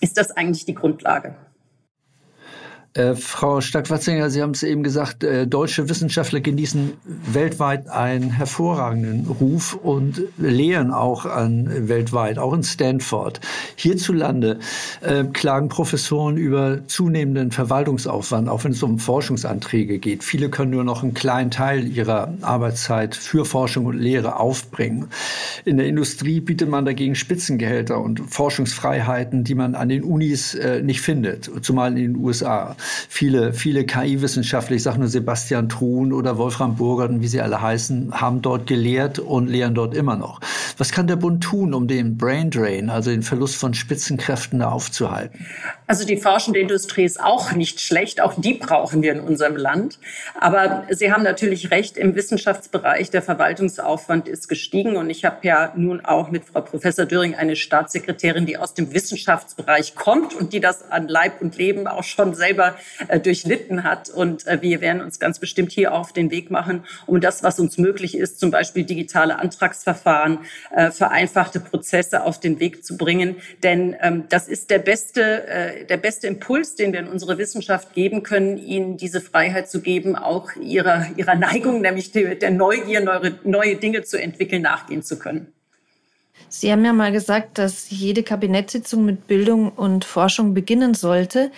ist 0.00 0.16
das 0.16 0.32
eigentlich 0.32 0.64
die 0.64 0.74
Grundlage. 0.74 1.36
Äh, 2.98 3.14
Frau 3.14 3.60
Stark-Watzinger, 3.60 4.28
Sie 4.28 4.42
haben 4.42 4.50
es 4.50 4.64
eben 4.64 4.82
gesagt, 4.82 5.22
äh, 5.22 5.46
deutsche 5.46 5.88
Wissenschaftler 5.88 6.40
genießen 6.40 6.94
weltweit 7.32 7.88
einen 7.88 8.30
hervorragenden 8.30 9.26
Ruf 9.26 9.74
und 9.74 10.22
lehren 10.36 10.90
auch 10.90 11.24
an 11.24 11.88
weltweit, 11.88 12.38
auch 12.38 12.52
in 12.52 12.64
Stanford. 12.64 13.40
Hierzulande 13.76 14.58
äh, 15.00 15.22
klagen 15.24 15.68
Professoren 15.68 16.36
über 16.36 16.88
zunehmenden 16.88 17.52
Verwaltungsaufwand, 17.52 18.48
auch 18.48 18.64
wenn 18.64 18.72
es 18.72 18.82
um 18.82 18.98
Forschungsanträge 18.98 20.00
geht. 20.00 20.24
Viele 20.24 20.50
können 20.50 20.72
nur 20.72 20.82
noch 20.82 21.04
einen 21.04 21.14
kleinen 21.14 21.52
Teil 21.52 21.86
ihrer 21.86 22.34
Arbeitszeit 22.40 23.14
für 23.14 23.44
Forschung 23.44 23.86
und 23.86 23.96
Lehre 23.96 24.40
aufbringen. 24.40 25.06
In 25.64 25.76
der 25.76 25.86
Industrie 25.86 26.40
bietet 26.40 26.68
man 26.68 26.84
dagegen 26.84 27.14
Spitzengehälter 27.14 28.00
und 28.00 28.18
Forschungsfreiheiten, 28.28 29.44
die 29.44 29.54
man 29.54 29.76
an 29.76 29.88
den 29.88 30.02
Unis 30.02 30.56
äh, 30.56 30.82
nicht 30.82 31.00
findet, 31.00 31.48
zumal 31.62 31.96
in 31.96 32.14
den 32.14 32.16
USA 32.16 32.74
viele, 33.08 33.52
viele 33.52 33.84
KI-Wissenschaftler, 33.84 34.76
ich 34.76 34.82
sage 34.82 34.98
nur 34.98 35.08
Sebastian 35.08 35.68
Truhn 35.68 36.12
oder 36.12 36.38
Wolfram 36.38 36.76
Burgert, 36.76 37.08
wie 37.20 37.28
sie 37.28 37.40
alle 37.40 37.60
heißen, 37.60 38.12
haben 38.20 38.42
dort 38.42 38.66
gelehrt 38.66 39.18
und 39.18 39.48
lehren 39.48 39.74
dort 39.74 39.94
immer 39.94 40.16
noch. 40.16 40.40
Was 40.76 40.92
kann 40.92 41.06
der 41.06 41.16
Bund 41.16 41.42
tun, 41.42 41.74
um 41.74 41.88
den 41.88 42.18
Brain 42.18 42.50
Drain, 42.50 42.90
also 42.90 43.10
den 43.10 43.22
Verlust 43.22 43.56
von 43.56 43.74
Spitzenkräften 43.74 44.62
aufzuhalten? 44.62 45.46
Also 45.86 46.04
die 46.04 46.18
forschende 46.18 46.60
Industrie 46.60 47.04
ist 47.04 47.20
auch 47.20 47.52
nicht 47.52 47.80
schlecht, 47.80 48.20
auch 48.20 48.34
die 48.36 48.54
brauchen 48.54 49.02
wir 49.02 49.12
in 49.12 49.20
unserem 49.20 49.56
Land. 49.56 49.98
Aber 50.38 50.84
Sie 50.90 51.10
haben 51.10 51.22
natürlich 51.22 51.70
recht, 51.70 51.96
im 51.96 52.14
Wissenschaftsbereich 52.14 53.10
der 53.10 53.22
Verwaltungsaufwand 53.22 54.28
ist 54.28 54.48
gestiegen 54.48 54.96
und 54.96 55.08
ich 55.10 55.24
habe 55.24 55.38
ja 55.42 55.72
nun 55.76 56.04
auch 56.04 56.30
mit 56.30 56.44
Frau 56.44 56.60
Professor 56.60 57.06
Döring 57.06 57.34
eine 57.34 57.56
Staatssekretärin, 57.56 58.46
die 58.46 58.58
aus 58.58 58.74
dem 58.74 58.92
Wissenschaftsbereich 58.92 59.94
kommt 59.94 60.34
und 60.34 60.52
die 60.52 60.60
das 60.60 60.90
an 60.90 61.08
Leib 61.08 61.40
und 61.40 61.56
Leben 61.56 61.86
auch 61.86 62.04
schon 62.04 62.34
selber 62.34 62.67
äh, 63.08 63.20
durchlitten 63.20 63.84
hat. 63.84 64.10
Und 64.10 64.46
äh, 64.46 64.60
wir 64.62 64.80
werden 64.80 65.02
uns 65.02 65.18
ganz 65.18 65.38
bestimmt 65.38 65.72
hier 65.72 65.92
auf 65.92 66.12
den 66.12 66.30
Weg 66.30 66.50
machen, 66.50 66.84
um 67.06 67.20
das, 67.20 67.42
was 67.42 67.58
uns 67.60 67.78
möglich 67.78 68.16
ist, 68.16 68.40
zum 68.40 68.50
Beispiel 68.50 68.84
digitale 68.84 69.38
Antragsverfahren, 69.38 70.40
äh, 70.74 70.90
vereinfachte 70.90 71.60
Prozesse 71.60 72.22
auf 72.22 72.40
den 72.40 72.60
Weg 72.60 72.84
zu 72.84 72.96
bringen. 72.96 73.36
Denn 73.62 73.96
ähm, 74.00 74.24
das 74.28 74.48
ist 74.48 74.70
der 74.70 74.78
beste, 74.78 75.46
äh, 75.46 75.84
der 75.84 75.96
beste 75.96 76.26
Impuls, 76.26 76.74
den 76.74 76.92
wir 76.92 77.00
in 77.00 77.08
unsere 77.08 77.38
Wissenschaft 77.38 77.94
geben 77.94 78.22
können, 78.22 78.58
ihnen 78.58 78.96
diese 78.96 79.20
Freiheit 79.20 79.70
zu 79.70 79.80
geben, 79.80 80.16
auch 80.16 80.50
ihrer, 80.56 81.06
ihrer 81.16 81.34
Neigung, 81.34 81.80
nämlich 81.80 82.12
der 82.12 82.50
Neugier, 82.50 83.00
neue, 83.00 83.38
neue 83.44 83.76
Dinge 83.76 84.02
zu 84.02 84.20
entwickeln, 84.20 84.62
nachgehen 84.62 85.02
zu 85.02 85.18
können. 85.18 85.52
Sie 86.48 86.72
haben 86.72 86.84
ja 86.84 86.92
mal 86.92 87.12
gesagt, 87.12 87.58
dass 87.58 87.90
jede 87.90 88.22
Kabinettssitzung 88.22 89.04
mit 89.04 89.26
Bildung 89.26 89.70
und 89.70 90.04
Forschung 90.04 90.54
beginnen 90.54 90.94
sollte. 90.94 91.50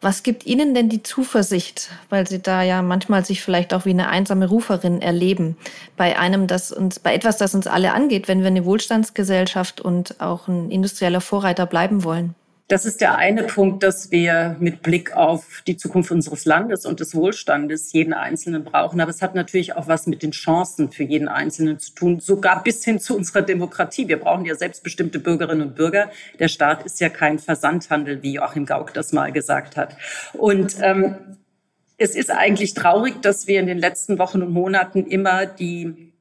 Was 0.00 0.22
gibt 0.22 0.46
Ihnen 0.46 0.74
denn 0.74 0.88
die 0.88 1.02
Zuversicht, 1.02 1.88
weil 2.10 2.26
Sie 2.26 2.40
da 2.40 2.62
ja 2.62 2.82
manchmal 2.82 3.24
sich 3.24 3.42
vielleicht 3.42 3.72
auch 3.72 3.86
wie 3.86 3.90
eine 3.90 4.08
einsame 4.08 4.48
Ruferin 4.48 5.00
erleben, 5.00 5.56
bei 5.96 6.18
einem, 6.18 6.46
das 6.46 6.70
uns, 6.70 6.98
bei 6.98 7.14
etwas, 7.14 7.38
das 7.38 7.54
uns 7.54 7.66
alle 7.66 7.92
angeht, 7.92 8.28
wenn 8.28 8.40
wir 8.40 8.48
eine 8.48 8.64
Wohlstandsgesellschaft 8.64 9.80
und 9.80 10.20
auch 10.20 10.48
ein 10.48 10.70
industrieller 10.70 11.20
Vorreiter 11.20 11.66
bleiben 11.66 12.04
wollen? 12.04 12.34
Das 12.68 12.84
ist 12.84 13.00
der 13.00 13.16
eine 13.16 13.44
Punkt, 13.44 13.84
dass 13.84 14.10
wir 14.10 14.56
mit 14.58 14.82
Blick 14.82 15.16
auf 15.16 15.62
die 15.68 15.76
Zukunft 15.76 16.10
unseres 16.10 16.44
Landes 16.46 16.84
und 16.84 16.98
des 16.98 17.14
Wohlstandes 17.14 17.92
jeden 17.92 18.12
Einzelnen 18.12 18.64
brauchen. 18.64 19.00
Aber 19.00 19.10
es 19.10 19.22
hat 19.22 19.36
natürlich 19.36 19.76
auch 19.76 19.86
was 19.86 20.08
mit 20.08 20.24
den 20.24 20.32
Chancen 20.32 20.90
für 20.90 21.04
jeden 21.04 21.28
Einzelnen 21.28 21.78
zu 21.78 21.94
tun, 21.94 22.18
sogar 22.18 22.64
bis 22.64 22.84
hin 22.84 22.98
zu 22.98 23.16
unserer 23.16 23.42
Demokratie. 23.42 24.08
Wir 24.08 24.18
brauchen 24.18 24.44
ja 24.44 24.56
selbstbestimmte 24.56 25.20
Bürgerinnen 25.20 25.68
und 25.68 25.74
Bürger. 25.76 26.10
Der 26.40 26.48
Staat 26.48 26.84
ist 26.84 27.00
ja 27.00 27.08
kein 27.08 27.38
Versandhandel, 27.38 28.24
wie 28.24 28.32
Joachim 28.34 28.66
Gauck 28.66 28.92
das 28.92 29.12
mal 29.12 29.30
gesagt 29.30 29.76
hat. 29.76 29.96
Und 30.32 30.74
ähm, 30.80 31.14
es 31.98 32.16
ist 32.16 32.32
eigentlich 32.32 32.74
traurig, 32.74 33.22
dass 33.22 33.46
wir 33.46 33.60
in 33.60 33.68
den 33.68 33.78
letzten 33.78 34.18
Wochen 34.18 34.42
und 34.42 34.52
Monaten 34.52 35.06
immer 35.06 35.46
die 35.46 36.12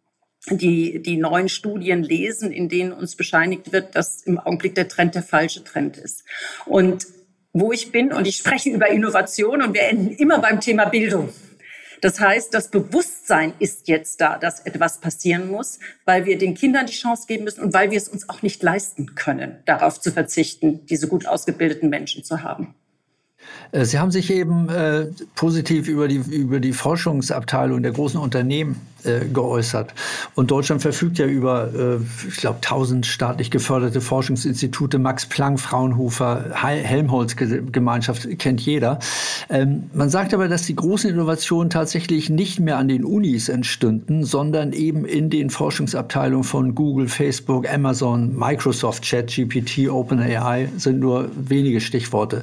die, 0.49 1.01
die 1.01 1.17
neuen 1.17 1.49
Studien 1.49 2.03
lesen, 2.03 2.51
in 2.51 2.69
denen 2.69 2.91
uns 2.91 3.15
bescheinigt 3.15 3.71
wird, 3.71 3.95
dass 3.95 4.21
im 4.23 4.39
Augenblick 4.39 4.75
der 4.75 4.87
Trend 4.87 5.15
der 5.15 5.23
falsche 5.23 5.63
Trend 5.63 5.97
ist. 5.97 6.23
Und 6.65 7.07
wo 7.53 7.71
ich 7.71 7.91
bin, 7.91 8.11
und 8.11 8.27
ich 8.27 8.37
spreche 8.37 8.69
über 8.69 8.89
Innovation 8.89 9.61
und 9.61 9.73
wir 9.73 9.83
enden 9.83 10.11
immer 10.11 10.39
beim 10.39 10.59
Thema 10.59 10.85
Bildung. 10.85 11.29
Das 12.01 12.19
heißt, 12.19 12.53
das 12.53 12.69
Bewusstsein 12.69 13.53
ist 13.59 13.87
jetzt 13.87 14.19
da, 14.21 14.37
dass 14.37 14.59
etwas 14.59 14.99
passieren 14.99 15.49
muss, 15.49 15.79
weil 16.03 16.25
wir 16.25 16.37
den 16.37 16.53
Kindern 16.53 16.85
die 16.85 16.93
Chance 16.93 17.23
geben 17.27 17.45
müssen 17.45 17.61
und 17.63 17.73
weil 17.73 17.89
wir 17.91 17.97
es 17.97 18.09
uns 18.09 18.29
auch 18.29 18.41
nicht 18.41 18.61
leisten 18.61 19.15
können, 19.15 19.57
darauf 19.65 19.99
zu 19.99 20.11
verzichten, 20.11 20.85
diese 20.85 21.07
gut 21.07 21.25
ausgebildeten 21.25 21.89
Menschen 21.89 22.23
zu 22.23 22.43
haben. 22.43 22.75
Äh, 23.71 23.85
Sie 23.85 23.99
haben 23.99 24.11
sich 24.11 24.31
eben 24.31 24.69
äh, 24.69 25.07
positiv 25.35 25.87
über 25.87 26.07
die, 26.07 26.17
über 26.17 26.59
die 26.59 26.73
Forschungsabteilung 26.73 27.81
der 27.81 27.93
großen 27.93 28.19
Unternehmen 28.19 28.81
äh, 29.05 29.25
geäußert. 29.31 29.93
Und 30.35 30.51
Deutschland 30.51 30.81
verfügt 30.81 31.17
ja 31.17 31.25
über, 31.25 31.69
äh, 31.73 32.27
ich 32.27 32.37
glaube, 32.37 32.59
tausend 32.61 33.05
staatlich 33.05 33.51
geförderte 33.51 34.01
Forschungsinstitute. 34.01 34.99
Max 34.99 35.25
Planck, 35.25 35.59
Fraunhofer, 35.59 36.45
Helmholtz-Gemeinschaft 36.53 38.27
kennt 38.39 38.61
jeder. 38.61 38.99
Ähm, 39.49 39.89
man 39.93 40.09
sagt 40.09 40.33
aber, 40.33 40.47
dass 40.47 40.63
die 40.63 40.75
großen 40.75 41.09
Innovationen 41.09 41.69
tatsächlich 41.69 42.29
nicht 42.29 42.59
mehr 42.59 42.77
an 42.77 42.87
den 42.87 43.03
Unis 43.03 43.49
entstünden, 43.49 44.23
sondern 44.23 44.73
eben 44.73 45.05
in 45.05 45.29
den 45.29 45.49
Forschungsabteilungen 45.49 46.43
von 46.43 46.75
Google, 46.75 47.07
Facebook, 47.07 47.69
Amazon, 47.71 48.35
Microsoft, 48.37 49.03
ChatGPT, 49.03 49.89
OpenAI 49.89 50.69
sind 50.77 50.99
nur 50.99 51.29
wenige 51.35 51.81
Stichworte. 51.81 52.41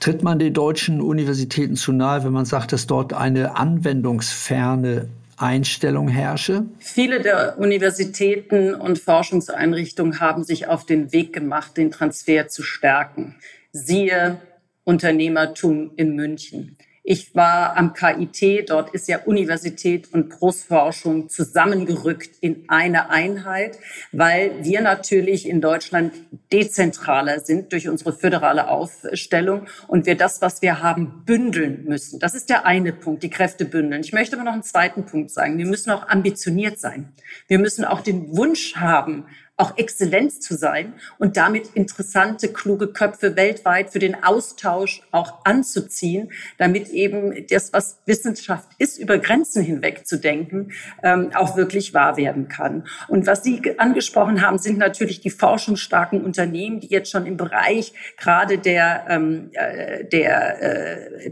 Tritt 0.00 0.22
man 0.22 0.38
den 0.38 0.52
deutschen 0.52 1.00
Universitäten 1.00 1.76
zu 1.76 1.92
nahe, 1.92 2.24
wenn 2.24 2.32
man 2.32 2.44
sagt, 2.44 2.72
dass 2.72 2.86
dort 2.86 3.12
eine 3.12 3.56
anwendungsferne 3.56 5.08
Einstellung 5.36 6.08
herrsche? 6.08 6.66
Viele 6.78 7.20
der 7.20 7.58
Universitäten 7.58 8.74
und 8.74 8.98
Forschungseinrichtungen 8.98 10.20
haben 10.20 10.44
sich 10.44 10.66
auf 10.68 10.86
den 10.86 11.12
Weg 11.12 11.32
gemacht, 11.32 11.76
den 11.76 11.90
Transfer 11.90 12.48
zu 12.48 12.62
stärken. 12.62 13.36
Siehe 13.72 14.40
Unternehmertum 14.84 15.92
in 15.96 16.14
München. 16.14 16.76
Ich 17.06 17.34
war 17.34 17.76
am 17.76 17.92
KIT, 17.92 18.70
dort 18.70 18.94
ist 18.94 19.08
ja 19.08 19.18
Universität 19.26 20.08
und 20.14 20.30
Großforschung 20.30 21.28
zusammengerückt 21.28 22.38
in 22.40 22.64
eine 22.68 23.10
Einheit, 23.10 23.78
weil 24.10 24.64
wir 24.64 24.80
natürlich 24.80 25.46
in 25.46 25.60
Deutschland 25.60 26.14
dezentraler 26.50 27.40
sind 27.40 27.72
durch 27.72 27.90
unsere 27.90 28.14
föderale 28.14 28.68
Aufstellung 28.68 29.66
und 29.86 30.06
wir 30.06 30.16
das, 30.16 30.40
was 30.40 30.62
wir 30.62 30.82
haben, 30.82 31.24
bündeln 31.26 31.84
müssen. 31.84 32.20
Das 32.20 32.32
ist 32.32 32.48
der 32.48 32.64
eine 32.64 32.94
Punkt, 32.94 33.22
die 33.22 33.28
Kräfte 33.28 33.66
bündeln. 33.66 34.00
Ich 34.00 34.14
möchte 34.14 34.36
aber 34.36 34.44
noch 34.46 34.54
einen 34.54 34.62
zweiten 34.62 35.04
Punkt 35.04 35.30
sagen. 35.30 35.58
Wir 35.58 35.66
müssen 35.66 35.90
auch 35.90 36.08
ambitioniert 36.08 36.80
sein. 36.80 37.12
Wir 37.48 37.58
müssen 37.58 37.84
auch 37.84 38.00
den 38.00 38.34
Wunsch 38.34 38.76
haben, 38.76 39.26
auch 39.56 39.78
Exzellenz 39.78 40.40
zu 40.40 40.56
sein 40.56 40.94
und 41.18 41.36
damit 41.36 41.70
interessante, 41.74 42.48
kluge 42.48 42.88
Köpfe 42.88 43.36
weltweit 43.36 43.90
für 43.90 44.00
den 44.00 44.24
Austausch 44.24 45.02
auch 45.12 45.44
anzuziehen, 45.44 46.32
damit 46.58 46.88
eben 46.88 47.46
das, 47.46 47.72
was 47.72 47.98
Wissenschaft 48.04 48.68
ist, 48.78 48.98
über 48.98 49.18
Grenzen 49.18 49.62
hinweg 49.62 50.06
zu 50.06 50.18
denken, 50.18 50.72
ähm, 51.04 51.30
auch 51.34 51.56
wirklich 51.56 51.94
wahr 51.94 52.16
werden 52.16 52.48
kann. 52.48 52.84
Und 53.06 53.28
was 53.28 53.44
Sie 53.44 53.62
angesprochen 53.78 54.42
haben, 54.42 54.58
sind 54.58 54.78
natürlich 54.78 55.20
die 55.20 55.30
forschungsstarken 55.30 56.24
Unternehmen, 56.24 56.80
die 56.80 56.88
jetzt 56.88 57.10
schon 57.10 57.24
im 57.24 57.36
Bereich 57.36 57.92
gerade 58.16 58.58
der, 58.58 59.04
ähm, 59.08 59.50
äh, 59.52 60.04
der 60.04 60.62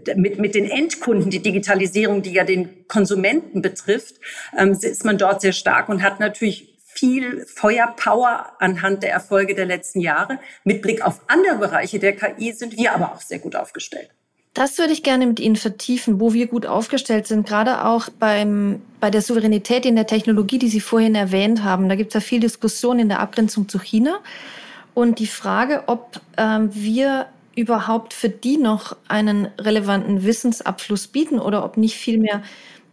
äh, 0.06 0.14
mit, 0.14 0.38
mit 0.38 0.54
den 0.54 0.70
Endkunden, 0.70 1.30
die 1.30 1.42
Digitalisierung, 1.42 2.22
die 2.22 2.32
ja 2.32 2.44
den 2.44 2.86
Konsumenten 2.86 3.62
betrifft, 3.62 4.20
ähm, 4.56 4.78
ist 4.80 5.04
man 5.04 5.18
dort 5.18 5.40
sehr 5.40 5.52
stark 5.52 5.88
und 5.88 6.04
hat 6.04 6.20
natürlich 6.20 6.71
viel 7.02 7.44
Feuerpower 7.46 8.52
anhand 8.60 9.02
der 9.02 9.10
Erfolge 9.10 9.56
der 9.56 9.66
letzten 9.66 9.98
Jahre. 9.98 10.38
Mit 10.62 10.82
Blick 10.82 11.04
auf 11.04 11.20
andere 11.26 11.56
Bereiche 11.56 11.98
der 11.98 12.14
KI 12.14 12.52
sind 12.52 12.76
wir 12.76 12.94
aber 12.94 13.12
auch 13.12 13.20
sehr 13.20 13.40
gut 13.40 13.56
aufgestellt. 13.56 14.08
Das 14.54 14.78
würde 14.78 14.92
ich 14.92 15.02
gerne 15.02 15.26
mit 15.26 15.40
Ihnen 15.40 15.56
vertiefen, 15.56 16.20
wo 16.20 16.32
wir 16.32 16.46
gut 16.46 16.64
aufgestellt 16.64 17.26
sind, 17.26 17.44
gerade 17.44 17.84
auch 17.84 18.08
beim, 18.08 18.82
bei 19.00 19.10
der 19.10 19.20
Souveränität 19.20 19.84
in 19.84 19.96
der 19.96 20.06
Technologie, 20.06 20.58
die 20.58 20.68
Sie 20.68 20.80
vorhin 20.80 21.16
erwähnt 21.16 21.64
haben. 21.64 21.88
Da 21.88 21.96
gibt 21.96 22.10
es 22.10 22.14
ja 22.14 22.20
viel 22.20 22.38
Diskussion 22.38 23.00
in 23.00 23.08
der 23.08 23.18
Abgrenzung 23.18 23.68
zu 23.68 23.80
China. 23.80 24.20
Und 24.94 25.18
die 25.18 25.26
Frage, 25.26 25.82
ob 25.88 26.20
ähm, 26.36 26.70
wir 26.72 27.26
überhaupt 27.56 28.14
für 28.14 28.28
die 28.28 28.58
noch 28.58 28.96
einen 29.08 29.48
relevanten 29.58 30.22
Wissensabfluss 30.22 31.08
bieten 31.08 31.40
oder 31.40 31.64
ob 31.64 31.76
nicht 31.76 31.96
vielmehr 31.96 32.44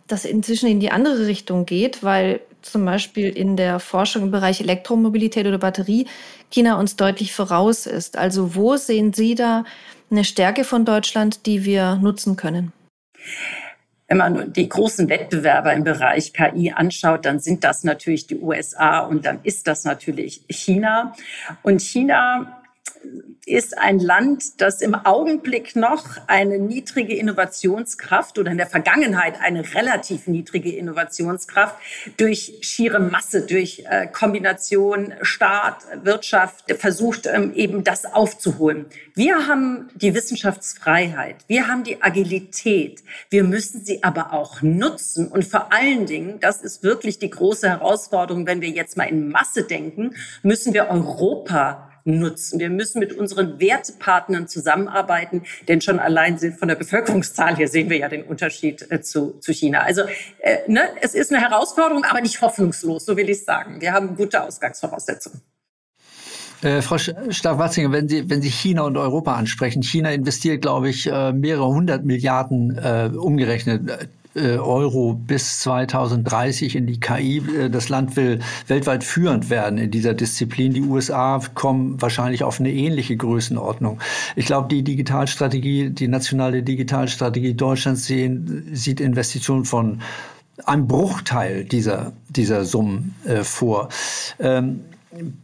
das 0.07 0.25
inzwischen 0.25 0.67
in 0.67 0.79
die 0.79 0.89
andere 0.89 1.27
Richtung 1.27 1.67
geht, 1.67 2.01
weil 2.01 2.41
zum 2.61 2.85
Beispiel 2.85 3.29
in 3.29 3.55
der 3.57 3.79
Forschung 3.79 4.23
im 4.23 4.31
Bereich 4.31 4.61
Elektromobilität 4.61 5.45
oder 5.45 5.57
Batterie 5.57 6.07
China 6.49 6.79
uns 6.79 6.95
deutlich 6.95 7.33
voraus 7.33 7.85
ist. 7.85 8.17
Also 8.17 8.55
wo 8.55 8.75
sehen 8.75 9.13
Sie 9.13 9.35
da 9.35 9.63
eine 10.11 10.23
Stärke 10.23 10.63
von 10.63 10.85
Deutschland, 10.85 11.45
die 11.45 11.65
wir 11.65 11.95
nutzen 11.95 12.35
können? 12.35 12.73
Wenn 14.07 14.17
man 14.17 14.53
die 14.53 14.67
großen 14.67 15.07
Wettbewerber 15.07 15.71
im 15.73 15.83
Bereich 15.83 16.33
KI 16.33 16.71
anschaut, 16.71 17.25
dann 17.25 17.39
sind 17.39 17.63
das 17.63 17.83
natürlich 17.83 18.25
die 18.25 18.37
USA 18.39 19.01
und 19.01 19.25
dann 19.25 19.39
ist 19.43 19.67
das 19.67 19.83
natürlich 19.83 20.41
China. 20.49 21.13
Und 21.61 21.79
China 21.81 22.58
ist 23.49 23.77
ein 23.77 23.99
Land, 23.99 24.61
das 24.61 24.81
im 24.81 24.93
Augenblick 24.93 25.75
noch 25.75 26.05
eine 26.27 26.59
niedrige 26.59 27.15
Innovationskraft 27.15 28.37
oder 28.37 28.51
in 28.51 28.57
der 28.57 28.67
Vergangenheit 28.67 29.35
eine 29.41 29.73
relativ 29.73 30.27
niedrige 30.27 30.75
Innovationskraft 30.75 31.75
durch 32.17 32.59
schiere 32.61 32.99
Masse, 32.99 33.41
durch 33.41 33.83
äh, 33.89 34.07
Kombination 34.07 35.13
Staat, 35.21 35.77
Wirtschaft 36.03 36.71
versucht 36.77 37.25
ähm, 37.25 37.53
eben 37.55 37.83
das 37.83 38.05
aufzuholen. 38.05 38.85
Wir 39.15 39.47
haben 39.47 39.89
die 39.95 40.13
Wissenschaftsfreiheit, 40.13 41.37
wir 41.47 41.67
haben 41.67 41.83
die 41.83 42.01
Agilität, 42.01 43.03
wir 43.29 43.43
müssen 43.43 43.83
sie 43.83 44.03
aber 44.03 44.33
auch 44.33 44.61
nutzen. 44.61 45.27
Und 45.27 45.45
vor 45.45 45.73
allen 45.73 46.05
Dingen, 46.05 46.39
das 46.39 46.61
ist 46.61 46.83
wirklich 46.83 47.17
die 47.17 47.29
große 47.29 47.67
Herausforderung, 47.67 48.45
wenn 48.45 48.61
wir 48.61 48.69
jetzt 48.69 48.95
mal 48.95 49.05
in 49.05 49.29
Masse 49.29 49.63
denken, 49.63 50.15
müssen 50.43 50.73
wir 50.73 50.89
Europa 50.89 51.88
nutzen. 52.17 52.59
Wir 52.59 52.69
müssen 52.69 52.99
mit 52.99 53.13
unseren 53.13 53.59
Wertepartnern 53.59 54.47
zusammenarbeiten, 54.47 55.43
denn 55.67 55.81
schon 55.81 55.99
allein 55.99 56.37
von 56.39 56.67
der 56.67 56.75
Bevölkerungszahl 56.75 57.55
her 57.55 57.67
sehen 57.67 57.89
wir 57.89 57.97
ja 57.97 58.09
den 58.09 58.23
Unterschied 58.23 58.89
äh, 58.89 59.01
zu, 59.01 59.39
zu 59.39 59.51
China. 59.53 59.81
Also 59.81 60.01
äh, 60.39 60.57
ne, 60.67 60.81
es 61.01 61.13
ist 61.13 61.31
eine 61.31 61.41
Herausforderung, 61.41 62.03
aber 62.03 62.21
nicht 62.21 62.41
hoffnungslos, 62.41 63.05
so 63.05 63.15
will 63.17 63.29
ich 63.29 63.43
sagen. 63.43 63.81
Wir 63.81 63.93
haben 63.93 64.15
gute 64.15 64.43
Ausgangsvoraussetzungen. 64.43 65.41
Äh, 66.61 66.81
Frau 66.81 66.97
Stark-Watzinger, 66.97 67.91
wenn 67.93 68.09
Sie, 68.09 68.29
wenn 68.29 68.41
Sie 68.41 68.49
China 68.49 68.81
und 68.81 68.97
Europa 68.97 69.35
ansprechen, 69.35 69.81
China 69.81 70.11
investiert, 70.11 70.61
glaube 70.61 70.89
ich, 70.89 71.07
äh, 71.07 71.31
mehrere 71.31 71.67
hundert 71.67 72.03
Milliarden 72.03 72.77
äh, 72.77 73.09
umgerechnet 73.15 74.09
Euro 74.35 75.13
bis 75.13 75.59
2030 75.61 76.75
in 76.75 76.87
die 76.87 76.99
KI. 76.99 77.37
Äh, 77.37 77.69
das 77.69 77.89
Land 77.89 78.15
will 78.15 78.39
weltweit 78.67 79.03
führend 79.03 79.49
werden 79.49 79.77
in 79.77 79.91
dieser 79.91 80.13
Disziplin. 80.13 80.73
Die 80.73 80.81
USA 80.81 81.41
kommen 81.55 82.01
wahrscheinlich 82.01 82.43
auf 82.43 82.59
eine 82.59 82.71
ähnliche 82.71 83.17
Größenordnung. 83.17 83.99
Ich 84.35 84.45
glaube, 84.45 84.67
die 84.67 84.83
Digitalstrategie, 84.83 85.89
die 85.89 86.07
nationale 86.07 86.63
Digitalstrategie 86.63 87.53
Deutschlands 87.53 88.05
sehen, 88.05 88.69
sieht 88.73 88.99
Investitionen 88.99 89.65
von 89.65 90.01
einem 90.65 90.87
Bruchteil 90.87 91.63
dieser, 91.63 92.13
dieser 92.27 92.65
Summen 92.65 93.15
äh, 93.25 93.43
vor. 93.43 93.89
Ähm, 94.39 94.81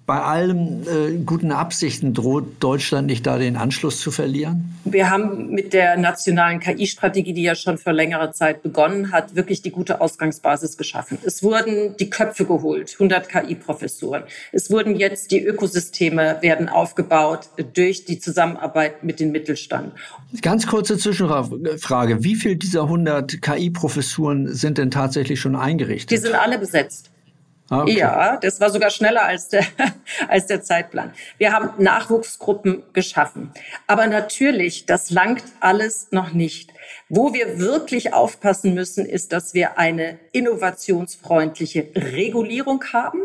bei 0.06 0.22
allen 0.22 0.84
äh, 0.84 1.18
guten 1.26 1.52
Absichten 1.52 2.14
droht 2.14 2.46
Deutschland 2.60 3.08
nicht 3.08 3.26
da 3.26 3.40
den 3.40 3.56
Anschluss 3.58 4.00
zu 4.00 4.12
verlieren? 4.12 4.78
Wir 4.84 5.10
haben 5.10 5.50
mit 5.50 5.74
der 5.74 5.98
nationalen 5.98 6.60
KI-Strategie, 6.60 7.34
die 7.34 7.42
ja 7.42 7.56
schon 7.56 7.80
vor 7.80 7.92
längerer 7.92 8.32
Zeit 8.32 8.62
begonnen 8.62 9.12
hat, 9.12 9.36
wirklich 9.36 9.64
die 9.64 9.72
gute 9.72 10.02
Ausgangsbasis 10.02 10.78
geschaffen. 10.78 11.18
Es 11.26 11.42
wurden 11.42 11.98
die 11.98 12.12
Köpfe 12.12 12.46
geholt, 12.46 12.94
100 12.94 13.28
KI-Professuren. 13.28 14.24
Es 14.52 14.70
wurden 14.70 14.96
jetzt 14.96 15.32
die 15.32 15.44
Ökosysteme 15.44 16.38
werden 16.42 16.70
aufgebaut 16.70 17.50
durch 17.74 18.06
die 18.06 18.20
Zusammenarbeit 18.20 19.04
mit 19.04 19.20
dem 19.20 19.32
Mittelstand. 19.32 19.94
Ganz 20.44 20.68
kurze 20.68 21.00
Zwischenfrage. 21.00 22.24
Wie 22.24 22.36
viel 22.36 22.56
dieser 22.56 22.84
100 22.84 23.42
KI-Professuren 23.42 24.54
sind 24.54 24.78
denn 24.78 24.92
tatsächlich 24.92 25.40
schon 25.40 25.56
eingerichtet? 25.56 26.12
Die 26.12 26.18
sind 26.18 26.36
alle 26.36 26.60
besetzt. 26.60 27.10
Ah, 27.70 27.82
okay. 27.82 27.98
Ja, 27.98 28.38
das 28.38 28.60
war 28.62 28.70
sogar 28.70 28.92
schneller 28.92 29.24
als 29.24 29.50
der, 29.50 29.66
als 30.28 30.46
der 30.46 30.62
Zeitplan. 30.62 31.14
Wir 31.38 31.52
haben 31.52 31.72
Nachwuchsgruppen 31.82 32.84
geschaffen. 32.94 33.52
Aber 33.88 34.06
natürlich, 34.08 34.86
das 34.86 35.10
langt 35.10 35.44
alles 35.60 36.08
noch 36.12 36.32
nicht. 36.32 36.72
Wo 37.10 37.34
wir 37.34 37.60
wirklich 37.60 38.14
aufpassen 38.14 38.74
müssen, 38.76 39.06
ist, 39.06 39.34
dass 39.34 39.54
wir 39.54 39.80
eine 39.80 40.20
innovationsfreundliche 40.32 41.90
Regulierung 41.96 42.84
haben 42.94 43.24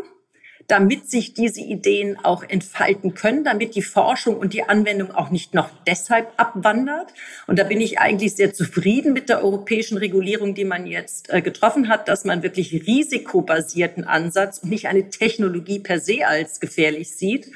damit 0.71 1.09
sich 1.09 1.33
diese 1.33 1.59
Ideen 1.59 2.17
auch 2.23 2.43
entfalten 2.47 3.13
können, 3.13 3.43
damit 3.43 3.75
die 3.75 3.81
Forschung 3.81 4.37
und 4.37 4.53
die 4.53 4.63
Anwendung 4.63 5.11
auch 5.11 5.29
nicht 5.29 5.53
noch 5.53 5.69
deshalb 5.85 6.31
abwandert. 6.37 7.13
Und 7.45 7.59
da 7.59 7.65
bin 7.65 7.81
ich 7.81 7.99
eigentlich 7.99 8.35
sehr 8.35 8.53
zufrieden 8.53 9.11
mit 9.11 9.27
der 9.27 9.43
europäischen 9.43 9.97
Regulierung, 9.97 10.55
die 10.55 10.63
man 10.63 10.87
jetzt 10.87 11.29
äh, 11.29 11.41
getroffen 11.41 11.89
hat, 11.89 12.07
dass 12.07 12.23
man 12.23 12.41
wirklich 12.41 12.71
risikobasierten 12.87 14.05
Ansatz 14.05 14.59
und 14.59 14.69
nicht 14.69 14.87
eine 14.87 15.09
Technologie 15.09 15.79
per 15.79 15.99
se 15.99 16.25
als 16.25 16.61
gefährlich 16.61 17.11
sieht. 17.17 17.51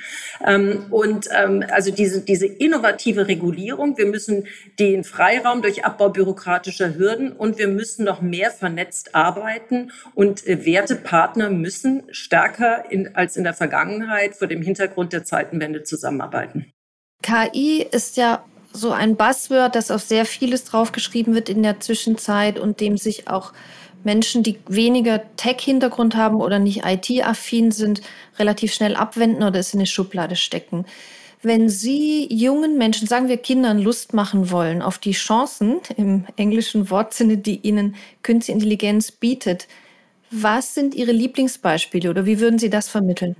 Ähm, 0.45 0.87
und 0.89 1.29
ähm, 1.33 1.63
also 1.71 1.91
diese, 1.91 2.19
diese 2.19 2.47
innovative 2.47 3.29
Regulierung, 3.29 3.97
wir 3.97 4.07
müssen 4.07 4.47
den 4.77 5.05
Freiraum 5.05 5.61
durch 5.61 5.85
Abbau 5.85 6.09
bürokratischer 6.09 6.95
Hürden 6.95 7.31
und 7.31 7.57
wir 7.57 7.69
müssen 7.69 8.03
noch 8.03 8.21
mehr 8.21 8.51
vernetzt 8.51 9.15
arbeiten 9.15 9.91
und 10.15 10.45
äh, 10.45 10.65
Wertepartner 10.65 11.49
müssen 11.49 12.03
stärker 12.11 12.83
in 12.89 13.04
als 13.13 13.37
in 13.37 13.43
der 13.43 13.53
Vergangenheit 13.53 14.35
vor 14.35 14.47
dem 14.47 14.61
Hintergrund 14.61 15.13
der 15.13 15.23
Zeitenwende 15.23 15.83
zusammenarbeiten. 15.83 16.71
KI 17.21 17.85
ist 17.91 18.17
ja 18.17 18.43
so 18.71 18.91
ein 18.91 19.15
Buzzword, 19.15 19.75
das 19.75 19.91
auf 19.91 20.01
sehr 20.01 20.25
vieles 20.25 20.65
draufgeschrieben 20.65 21.33
wird 21.33 21.49
in 21.49 21.63
der 21.63 21.79
Zwischenzeit 21.79 22.59
und 22.59 22.81
dem 22.81 22.97
sich 22.97 23.27
auch 23.27 23.53
Menschen, 24.03 24.43
die 24.43 24.59
weniger 24.67 25.23
Tech-Hintergrund 25.35 26.15
haben 26.15 26.35
oder 26.35 26.59
nicht 26.59 26.83
IT-affin 26.85 27.71
sind, 27.71 28.01
relativ 28.37 28.73
schnell 28.73 28.95
abwenden 28.95 29.43
oder 29.43 29.59
es 29.59 29.73
in 29.73 29.79
eine 29.79 29.87
Schublade 29.87 30.35
stecken. 30.35 30.85
Wenn 31.41 31.69
Sie 31.69 32.27
jungen 32.33 32.77
Menschen, 32.77 33.07
sagen 33.07 33.27
wir 33.27 33.37
Kindern, 33.37 33.79
Lust 33.79 34.13
machen 34.13 34.51
wollen 34.51 34.81
auf 34.81 34.97
die 34.97 35.11
Chancen 35.11 35.79
im 35.95 36.25
englischen 36.37 36.89
Wortsinne, 36.89 37.37
die 37.37 37.59
ihnen 37.61 37.95
künstliche 38.23 38.57
Intelligenz 38.57 39.11
bietet, 39.11 39.67
was 40.31 40.73
sind 40.73 40.95
Ihre 40.95 41.11
Lieblingsbeispiele 41.11 42.09
oder 42.09 42.25
wie 42.25 42.39
würden 42.39 42.59
Sie 42.59 42.69
das 42.69 42.89
vermitteln? 42.89 43.35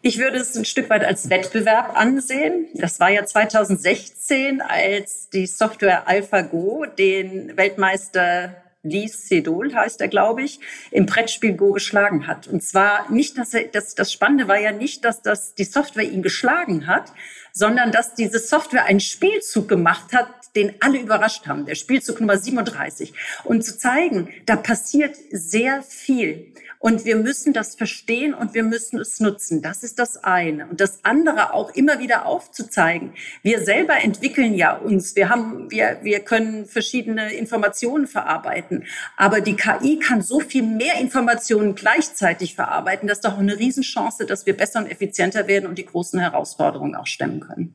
Ich 0.00 0.18
würde 0.18 0.38
es 0.38 0.56
ein 0.56 0.64
Stück 0.64 0.90
weit 0.90 1.04
als 1.04 1.28
Wettbewerb 1.28 1.96
ansehen. 1.96 2.68
Das 2.74 3.00
war 3.00 3.10
ja 3.10 3.24
2016, 3.24 4.60
als 4.60 5.28
die 5.30 5.46
Software 5.46 6.06
AlphaGo 6.06 6.86
den 6.96 7.56
Weltmeister 7.56 8.54
Lee 8.84 9.08
Sedol 9.08 9.74
heißt 9.74 10.00
er, 10.00 10.08
glaube 10.08 10.42
ich, 10.42 10.60
im 10.92 11.06
Brettspiel 11.06 11.54
Go 11.54 11.72
geschlagen 11.72 12.26
hat. 12.28 12.46
Und 12.46 12.62
zwar 12.62 13.10
nicht, 13.10 13.36
dass 13.36 13.54
er, 13.54 13.64
das, 13.64 13.94
das 13.94 14.12
Spannende 14.12 14.46
war 14.46 14.58
ja 14.58 14.72
nicht, 14.72 15.04
dass 15.04 15.20
das 15.20 15.54
die 15.54 15.64
Software 15.64 16.04
ihn 16.04 16.22
geschlagen 16.22 16.86
hat, 16.86 17.12
sondern 17.52 17.90
dass 17.90 18.14
diese 18.14 18.38
Software 18.38 18.84
einen 18.84 19.00
Spielzug 19.00 19.68
gemacht 19.68 20.12
hat, 20.12 20.28
den 20.56 20.74
alle 20.80 20.98
überrascht 20.98 21.46
haben, 21.46 21.66
der 21.66 21.74
Spielzug 21.74 22.20
Nummer 22.20 22.38
37. 22.38 23.12
Und 23.44 23.64
zu 23.64 23.78
zeigen, 23.78 24.28
da 24.46 24.56
passiert 24.56 25.16
sehr 25.30 25.82
viel. 25.82 26.52
Und 26.80 27.04
wir 27.04 27.16
müssen 27.16 27.52
das 27.52 27.74
verstehen 27.74 28.34
und 28.34 28.54
wir 28.54 28.62
müssen 28.62 29.00
es 29.00 29.18
nutzen. 29.18 29.62
Das 29.62 29.82
ist 29.82 29.98
das 29.98 30.22
eine. 30.22 30.68
Und 30.68 30.80
das 30.80 31.04
andere 31.04 31.52
auch 31.52 31.74
immer 31.74 31.98
wieder 31.98 32.24
aufzuzeigen. 32.24 33.14
Wir 33.42 33.60
selber 33.64 33.96
entwickeln 33.96 34.54
ja 34.54 34.76
uns. 34.76 35.16
Wir 35.16 35.28
haben, 35.28 35.70
wir, 35.70 35.98
wir 36.02 36.20
können 36.20 36.66
verschiedene 36.66 37.32
Informationen 37.32 38.06
verarbeiten. 38.06 38.84
Aber 39.16 39.40
die 39.40 39.56
KI 39.56 39.98
kann 39.98 40.22
so 40.22 40.38
viel 40.38 40.62
mehr 40.62 41.00
Informationen 41.00 41.74
gleichzeitig 41.74 42.54
verarbeiten. 42.54 43.08
Das 43.08 43.18
ist 43.18 43.24
doch 43.24 43.38
eine 43.38 43.58
Riesenchance, 43.58 44.24
dass 44.24 44.46
wir 44.46 44.56
besser 44.56 44.78
und 44.78 44.86
effizienter 44.86 45.48
werden 45.48 45.66
und 45.68 45.78
die 45.78 45.86
großen 45.86 46.20
Herausforderungen 46.20 46.94
auch 46.94 47.06
stemmen 47.06 47.40
können. 47.40 47.74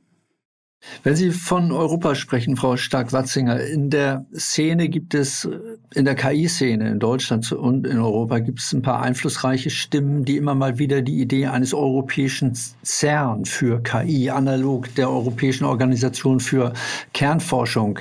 Wenn 1.04 1.16
Sie 1.16 1.32
von 1.32 1.72
Europa 1.72 2.16
sprechen, 2.16 2.56
Frau 2.56 2.78
Stark-Watzinger, 2.78 3.60
in 3.62 3.90
der 3.90 4.26
Szene 4.34 4.90
gibt 4.90 5.14
es, 5.14 5.48
in 5.94 6.06
der 6.06 6.16
KI-Szene 6.16 6.90
in 6.90 7.00
Deutschland 7.00 7.52
und 7.52 7.88
in 7.88 8.00
Europa 8.00 8.40
gibt 8.40 8.60
es 8.60 8.74
ein 8.74 8.82
paar 8.82 9.02
einflussreiche 9.02 9.70
Stimmen, 9.70 10.26
die 10.26 10.38
immer 10.38 10.56
mal 10.56 10.80
wieder 10.80 11.02
die 11.02 11.20
Idee 11.22 11.48
eines 11.48 11.74
europäischen 11.74 12.54
CERN 12.84 13.46
für 13.46 13.82
KI, 13.82 14.30
analog 14.30 14.94
der 14.96 15.10
Europäischen 15.10 15.66
Organisation 15.66 16.40
für 16.40 16.74
Kernforschung, 17.14 18.00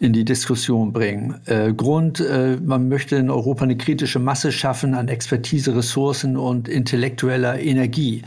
in 0.00 0.12
die 0.12 0.24
Diskussion 0.24 0.92
bringen. 0.92 1.40
Äh, 1.46 1.72
Grund, 1.72 2.20
äh, 2.20 2.58
man 2.62 2.88
möchte 2.88 3.16
in 3.16 3.30
Europa 3.30 3.64
eine 3.64 3.76
kritische 3.76 4.18
Masse 4.18 4.52
schaffen 4.52 4.94
an 4.94 5.08
Expertise, 5.08 5.74
Ressourcen 5.74 6.36
und 6.36 6.68
intellektueller 6.68 7.58
Energie. 7.60 8.22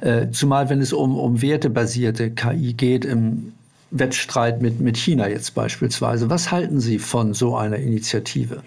Äh, 0.00 0.28
zumal 0.30 0.68
wenn 0.70 0.80
es 0.80 0.92
um, 0.92 1.16
um 1.16 1.42
wertebasierte 1.42 2.30
KI 2.30 2.74
geht 2.74 3.04
im 3.04 3.43
Wettstreit 3.94 4.60
mit, 4.60 4.80
mit 4.80 4.96
China 4.96 5.28
jetzt 5.28 5.54
beispielsweise. 5.54 6.28
Was 6.28 6.50
halten 6.50 6.80
Sie 6.80 6.98
von 6.98 7.32
so 7.32 7.56
einer 7.56 7.76
Initiative? 7.76 8.62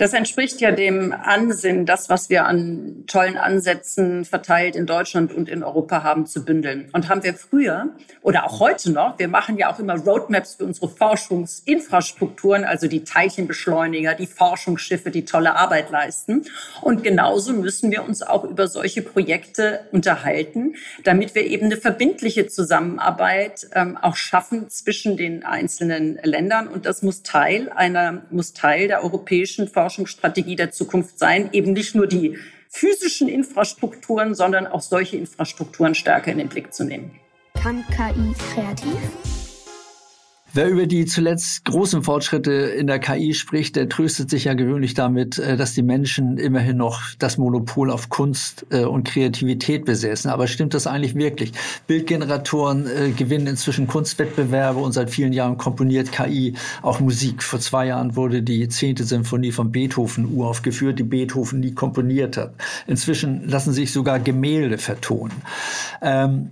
Das 0.00 0.14
entspricht 0.14 0.62
ja 0.62 0.72
dem 0.72 1.12
Ansinnen, 1.12 1.84
das, 1.84 2.08
was 2.08 2.30
wir 2.30 2.46
an 2.46 3.04
tollen 3.06 3.36
Ansätzen 3.36 4.24
verteilt 4.24 4.74
in 4.74 4.86
Deutschland 4.86 5.30
und 5.30 5.46
in 5.46 5.62
Europa 5.62 6.02
haben, 6.02 6.24
zu 6.24 6.42
bündeln. 6.42 6.88
Und 6.94 7.10
haben 7.10 7.22
wir 7.22 7.34
früher 7.34 7.90
oder 8.22 8.46
auch 8.46 8.60
heute 8.60 8.92
noch, 8.92 9.18
wir 9.18 9.28
machen 9.28 9.58
ja 9.58 9.70
auch 9.70 9.78
immer 9.78 9.98
Roadmaps 9.98 10.54
für 10.54 10.64
unsere 10.64 10.88
Forschungsinfrastrukturen, 10.88 12.64
also 12.64 12.86
die 12.86 13.04
Teilchenbeschleuniger, 13.04 14.14
die 14.14 14.26
Forschungsschiffe, 14.26 15.10
die 15.10 15.26
tolle 15.26 15.54
Arbeit 15.54 15.90
leisten. 15.90 16.46
Und 16.80 17.04
genauso 17.04 17.52
müssen 17.52 17.90
wir 17.90 18.02
uns 18.02 18.22
auch 18.22 18.44
über 18.44 18.68
solche 18.68 19.02
Projekte 19.02 19.80
unterhalten, 19.92 20.76
damit 21.04 21.34
wir 21.34 21.44
eben 21.44 21.66
eine 21.66 21.76
verbindliche 21.76 22.46
Zusammenarbeit 22.46 23.68
ähm, 23.74 23.98
auch 23.98 24.16
schaffen 24.16 24.70
zwischen 24.70 25.18
den 25.18 25.44
einzelnen 25.44 26.18
Ländern. 26.22 26.68
Und 26.68 26.86
das 26.86 27.02
muss 27.02 27.22
Teil 27.22 27.68
einer, 27.68 28.22
muss 28.30 28.54
Teil 28.54 28.88
der 28.88 29.04
europäischen 29.04 29.68
Forschung 29.68 29.89
Forschungsstrategie 29.90 30.54
der 30.54 30.70
Zukunft 30.70 31.18
sein, 31.18 31.50
eben 31.52 31.72
nicht 31.72 31.96
nur 31.96 32.06
die 32.06 32.38
physischen 32.68 33.28
Infrastrukturen, 33.28 34.36
sondern 34.36 34.68
auch 34.68 34.82
solche 34.82 35.16
Infrastrukturen 35.16 35.96
stärker 35.96 36.30
in 36.30 36.38
den 36.38 36.48
Blick 36.48 36.72
zu 36.72 36.84
nehmen. 36.84 37.10
Kann 37.60 37.84
KI 37.88 38.32
kreativ? 38.54 39.29
Wer 40.52 40.68
über 40.68 40.86
die 40.86 41.06
zuletzt 41.06 41.64
großen 41.64 42.02
Fortschritte 42.02 42.50
in 42.50 42.88
der 42.88 42.98
KI 42.98 43.34
spricht, 43.34 43.76
der 43.76 43.88
tröstet 43.88 44.30
sich 44.30 44.44
ja 44.44 44.54
gewöhnlich 44.54 44.94
damit, 44.94 45.38
äh, 45.38 45.56
dass 45.56 45.74
die 45.74 45.82
Menschen 45.82 46.38
immerhin 46.38 46.76
noch 46.76 47.02
das 47.20 47.38
Monopol 47.38 47.88
auf 47.88 48.08
Kunst 48.08 48.66
äh, 48.70 48.84
und 48.84 49.04
Kreativität 49.04 49.84
besäßen. 49.84 50.28
Aber 50.28 50.48
stimmt 50.48 50.74
das 50.74 50.88
eigentlich 50.88 51.14
wirklich? 51.14 51.52
Bildgeneratoren 51.86 52.86
äh, 52.88 53.10
gewinnen 53.10 53.46
inzwischen 53.46 53.86
Kunstwettbewerbe 53.86 54.80
und 54.80 54.90
seit 54.90 55.10
vielen 55.10 55.32
Jahren 55.32 55.56
komponiert 55.56 56.10
KI 56.10 56.54
auch 56.82 56.98
Musik. 56.98 57.44
Vor 57.44 57.60
zwei 57.60 57.86
Jahren 57.86 58.16
wurde 58.16 58.42
die 58.42 58.68
zehnte 58.68 59.04
Symphonie 59.04 59.52
von 59.52 59.70
Beethoven 59.70 60.26
uraufgeführt, 60.34 60.98
die 60.98 61.04
Beethoven 61.04 61.60
nie 61.60 61.74
komponiert 61.74 62.36
hat. 62.36 62.54
Inzwischen 62.88 63.48
lassen 63.48 63.72
sich 63.72 63.92
sogar 63.92 64.18
Gemälde 64.18 64.78
vertonen. 64.78 65.42
Ähm, 66.02 66.50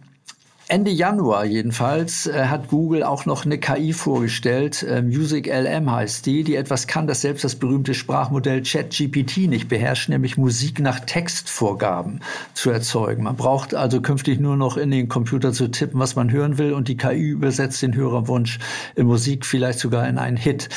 Ende 0.70 0.90
Januar 0.90 1.46
jedenfalls 1.46 2.26
äh, 2.26 2.44
hat 2.44 2.68
Google 2.68 3.02
auch 3.02 3.24
noch 3.24 3.46
eine 3.46 3.56
KI 3.56 3.94
vorgestellt. 3.94 4.82
Äh, 4.82 5.00
Music 5.00 5.46
LM 5.46 5.90
heißt 5.90 6.26
die, 6.26 6.44
die 6.44 6.56
etwas 6.56 6.86
kann, 6.86 7.06
das 7.06 7.22
selbst 7.22 7.42
das 7.42 7.56
berühmte 7.56 7.94
Sprachmodell 7.94 8.62
ChatGPT 8.62 9.48
nicht 9.48 9.70
beherrscht, 9.70 10.10
nämlich 10.10 10.36
Musik 10.36 10.78
nach 10.78 11.00
Textvorgaben 11.00 12.20
zu 12.52 12.68
erzeugen. 12.68 13.22
Man 13.22 13.36
braucht 13.36 13.74
also 13.74 14.02
künftig 14.02 14.40
nur 14.40 14.58
noch 14.58 14.76
in 14.76 14.90
den 14.90 15.08
Computer 15.08 15.54
zu 15.54 15.68
tippen, 15.68 16.00
was 16.00 16.16
man 16.16 16.30
hören 16.30 16.58
will 16.58 16.74
und 16.74 16.88
die 16.88 16.98
KI 16.98 17.30
übersetzt 17.30 17.80
den 17.80 17.94
Hörerwunsch 17.94 18.58
in 18.94 19.06
Musik 19.06 19.46
vielleicht 19.46 19.78
sogar 19.78 20.06
in 20.06 20.18
einen 20.18 20.36
Hit. 20.36 20.68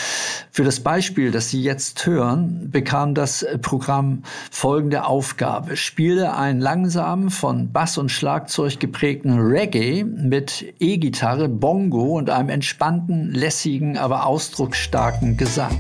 Für 0.52 0.64
das 0.64 0.80
Beispiel, 0.80 1.32
das 1.32 1.50
Sie 1.50 1.62
jetzt 1.62 2.06
hören, 2.06 2.70
bekam 2.72 3.14
das 3.14 3.46
Programm 3.62 4.24
folgende 4.52 5.04
Aufgabe. 5.04 5.76
Spiele 5.76 6.38
einen 6.38 6.62
langsamen, 6.62 7.30
von 7.30 7.74
Bass 7.74 7.98
und 7.98 8.10
Schlagzeug 8.10 8.80
geprägten 8.80 9.38
Reggae 9.38 9.81
Reggae 9.82 10.04
mit 10.04 10.76
E-Gitarre, 10.80 11.50
Bongo 11.50 12.18
und 12.18 12.30
einem 12.30 12.50
entspannten, 12.50 13.32
lässigen, 13.32 13.98
aber 13.98 14.28
ausdrucksstarken 14.28 15.38
Gesang. 15.38 15.76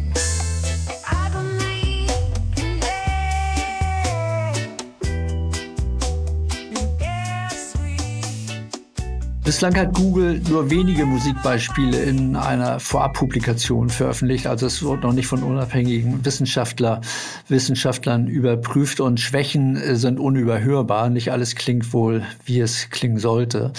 Bislang 9.51 9.75
hat 9.75 9.93
Google 9.95 10.41
nur 10.47 10.69
wenige 10.69 11.05
Musikbeispiele 11.05 12.01
in 12.03 12.37
einer 12.37 12.79
Vorabpublikation 12.79 13.89
veröffentlicht. 13.89 14.47
Also 14.47 14.65
es 14.65 14.81
wird 14.81 15.03
noch 15.03 15.11
nicht 15.11 15.27
von 15.27 15.43
unabhängigen 15.43 16.23
Wissenschaftler, 16.23 17.01
Wissenschaftlern 17.49 18.27
überprüft 18.27 19.01
und 19.01 19.19
Schwächen 19.19 19.75
äh, 19.75 19.97
sind 19.97 20.21
unüberhörbar. 20.21 21.09
Nicht 21.09 21.33
alles 21.33 21.55
klingt 21.55 21.91
wohl, 21.91 22.23
wie 22.45 22.61
es 22.61 22.89
klingen 22.91 23.17
sollte. 23.17 23.73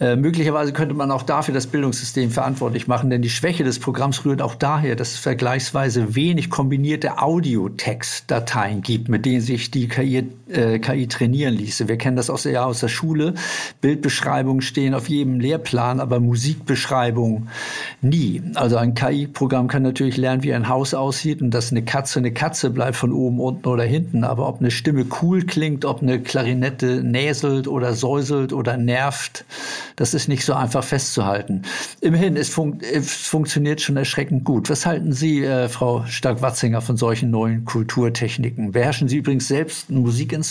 Äh, 0.00 0.16
möglicherweise 0.16 0.72
könnte 0.72 0.96
man 0.96 1.12
auch 1.12 1.22
dafür 1.22 1.54
das 1.54 1.68
Bildungssystem 1.68 2.32
verantwortlich 2.32 2.88
machen, 2.88 3.08
denn 3.08 3.22
die 3.22 3.30
Schwäche 3.30 3.62
des 3.62 3.78
Programms 3.78 4.24
rührt 4.24 4.42
auch 4.42 4.56
daher, 4.56 4.96
dass 4.96 5.12
es 5.12 5.18
vergleichsweise 5.20 6.16
wenig 6.16 6.50
kombinierte 6.50 7.22
Audio-Text-Dateien 7.22 8.82
gibt, 8.82 9.08
mit 9.08 9.24
denen 9.24 9.40
sich 9.40 9.70
die 9.70 9.86
KI, 9.86 10.32
äh, 10.52 10.78
KI 10.78 11.06
trainieren 11.06 11.54
ließe. 11.54 11.88
Wir 11.88 11.96
kennen 11.96 12.16
das 12.16 12.30
aus 12.30 12.44
der, 12.44 12.66
aus 12.66 12.80
der 12.80 12.88
Schule. 12.88 13.34
Bildbeschreibungen 13.80 14.62
stehen 14.62 14.94
auf 14.94 15.08
jedem 15.08 15.40
Lehrplan, 15.40 16.00
aber 16.00 16.20
Musikbeschreibungen 16.20 17.48
nie. 18.00 18.42
Also 18.54 18.76
ein 18.76 18.94
KI-Programm 18.94 19.68
kann 19.68 19.82
natürlich 19.82 20.16
lernen, 20.16 20.42
wie 20.42 20.52
ein 20.52 20.68
Haus 20.68 20.94
aussieht 20.94 21.42
und 21.42 21.50
dass 21.50 21.70
eine 21.70 21.82
Katze 21.82 22.18
eine 22.18 22.32
Katze 22.32 22.70
bleibt 22.70 22.96
von 22.96 23.12
oben, 23.12 23.40
unten 23.40 23.66
oder 23.68 23.84
hinten. 23.84 24.24
Aber 24.24 24.48
ob 24.48 24.60
eine 24.60 24.70
Stimme 24.70 25.06
cool 25.22 25.42
klingt, 25.44 25.84
ob 25.84 26.02
eine 26.02 26.20
Klarinette 26.20 27.02
näselt 27.02 27.68
oder 27.68 27.94
säuselt 27.94 28.52
oder 28.52 28.76
nervt, 28.76 29.44
das 29.96 30.14
ist 30.14 30.28
nicht 30.28 30.44
so 30.44 30.54
einfach 30.54 30.84
festzuhalten. 30.84 31.62
Immerhin, 32.00 32.36
es, 32.36 32.48
fun 32.48 32.80
es 32.80 33.12
funktioniert 33.12 33.80
schon 33.80 33.96
erschreckend 33.96 34.44
gut. 34.44 34.70
Was 34.70 34.86
halten 34.86 35.12
Sie, 35.12 35.44
äh, 35.44 35.68
Frau 35.68 36.04
Stark-Watzinger, 36.06 36.80
von 36.80 36.96
solchen 36.96 37.30
neuen 37.30 37.64
Kulturtechniken? 37.64 38.72
Beherrschen 38.72 39.08
Sie 39.08 39.18
übrigens 39.18 39.48
selbst 39.48 39.90
ein 39.90 39.98
Musikinstrument? 39.98 40.41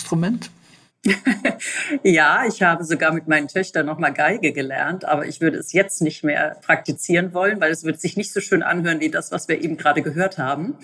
ja, 2.03 2.45
ich 2.47 2.61
habe 2.61 2.83
sogar 2.83 3.11
mit 3.11 3.27
meinen 3.27 3.47
Töchtern 3.47 3.87
noch 3.87 3.97
mal 3.97 4.11
Geige 4.11 4.53
gelernt, 4.53 5.03
aber 5.03 5.25
ich 5.25 5.41
würde 5.41 5.57
es 5.57 5.73
jetzt 5.73 6.01
nicht 6.01 6.23
mehr 6.23 6.57
praktizieren 6.61 7.33
wollen, 7.33 7.59
weil 7.59 7.71
es 7.71 7.83
wird 7.83 7.99
sich 7.99 8.17
nicht 8.17 8.31
so 8.31 8.39
schön 8.39 8.61
anhören 8.61 8.99
wie 8.99 9.09
das, 9.09 9.31
was 9.31 9.47
wir 9.47 9.61
eben 9.61 9.77
gerade 9.77 10.03
gehört 10.03 10.37
haben. 10.37 10.75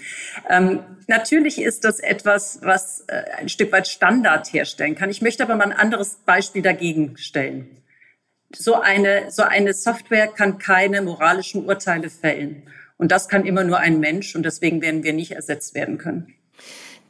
Ähm, 0.50 0.80
natürlich 1.08 1.62
ist 1.62 1.84
das 1.84 2.00
etwas, 2.00 2.60
was 2.64 3.02
äh, 3.08 3.26
ein 3.38 3.48
Stück 3.48 3.72
weit 3.72 3.88
Standard 3.88 4.52
herstellen 4.52 4.96
kann. 4.96 5.12
Ich 5.12 5.22
möchte 5.22 5.44
aber 5.44 5.56
mal 5.56 5.66
ein 5.66 5.78
anderes 5.78 6.16
Beispiel 6.26 6.64
dagegen 6.64 7.16
stellen. 7.18 7.68
So 8.56 8.74
eine, 8.76 9.30
so 9.30 9.44
eine 9.44 9.74
Software 9.74 10.28
kann 10.28 10.58
keine 10.58 11.04
moralischen 11.04 11.66
Urteile 11.66 12.10
fällen. 12.10 12.64
Und 12.98 13.12
das 13.12 13.30
kann 13.30 13.46
immer 13.46 13.64
nur 13.64 13.78
ein 13.78 14.00
Mensch 14.00 14.36
und 14.36 14.44
deswegen 14.44 14.82
werden 14.82 15.04
wir 15.04 15.14
nicht 15.14 15.34
ersetzt 15.34 15.76
werden 15.76 16.00
können. 16.00 16.34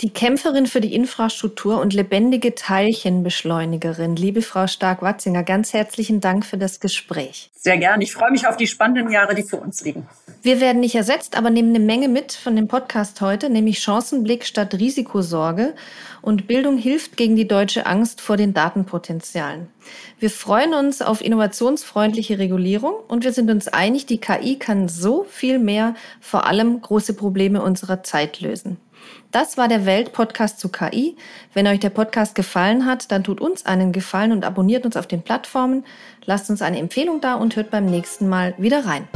Die 0.02 0.12
Kämpferin 0.12 0.68
für 0.68 0.80
die 0.80 0.94
Infrastruktur 0.94 1.82
und 1.82 1.92
lebendige 1.92 2.54
Teilchenbeschleunigerin, 2.54 4.16
liebe 4.16 4.44
Frau 4.44 4.68
Stark-Watzinger, 4.68 5.42
ganz 5.42 5.74
herzlichen 5.74 6.22
Dank 6.22 6.46
für 6.46 6.60
das 6.60 6.80
Gespräch. 6.80 7.50
Sehr 7.56 7.80
gern. 7.80 8.00
Ich 8.02 8.14
freue 8.14 8.30
mich 8.30 8.46
auf 8.46 8.58
die 8.58 8.68
spannenden 8.68 9.12
Jahre, 9.12 9.34
die 9.34 9.42
vor 9.42 9.60
uns 9.60 9.84
liegen. 9.84 10.08
Wir 10.44 10.62
werden 10.62 10.82
nicht 10.82 10.94
ersetzt, 10.94 11.36
aber 11.36 11.50
nehmen 11.50 11.70
eine 11.70 11.84
Menge 11.84 12.10
mit 12.10 12.32
von 12.32 12.56
dem 12.56 12.68
Podcast 12.68 13.22
heute, 13.22 13.50
nämlich 13.50 13.80
Chancenblick 13.80 14.46
statt 14.46 14.76
Risikosorge 14.76 15.74
und 16.22 16.46
Bildung 16.46 16.78
hilft 16.78 17.18
gegen 17.18 17.36
die 17.36 17.48
deutsche 17.48 17.88
Angst 17.88 18.22
vor 18.22 18.38
den 18.38 18.54
Datenpotenzialen. 18.54 19.68
Wir 20.20 20.30
freuen 20.30 20.76
uns 20.76 21.02
auf 21.02 21.22
innovationsfreundliche 21.22 22.38
Regulierung 22.38 22.94
und 23.08 23.24
wir 23.24 23.34
sind 23.34 23.50
uns 23.50 23.68
einig, 23.68 24.06
die 24.06 24.20
KI 24.20 24.60
kann 24.60 24.90
so 24.90 25.24
viel 25.24 25.58
mehr, 25.58 25.96
vor 26.22 26.46
allem 26.46 26.82
große 26.82 27.16
Probleme 27.16 27.64
unserer 27.64 28.04
Zeit 28.04 28.42
lösen. 28.42 28.78
Das 29.38 29.56
war 29.56 29.67
der 29.67 29.86
Welt-Podcast 29.86 30.60
zu 30.60 30.69
KI. 30.69 31.15
Wenn 31.54 31.67
euch 31.67 31.80
der 31.80 31.91
Podcast 31.91 32.34
gefallen 32.34 32.88
hat, 32.88 33.12
dann 33.12 33.23
tut 33.23 33.39
uns 33.39 33.67
einen 33.67 33.91
Gefallen 33.91 34.32
und 34.32 34.43
abonniert 34.43 34.84
uns 34.84 34.97
auf 34.97 35.06
den 35.06 35.21
Plattformen. 35.21 35.86
Lasst 36.26 36.50
uns 36.50 36.63
eine 36.63 36.80
Empfehlung 36.80 37.21
da 37.21 37.36
und 37.36 37.56
hört 37.56 37.69
beim 37.69 37.86
nächsten 37.86 38.28
Mal 38.28 38.56
wieder 38.58 38.88
rein. 38.88 39.08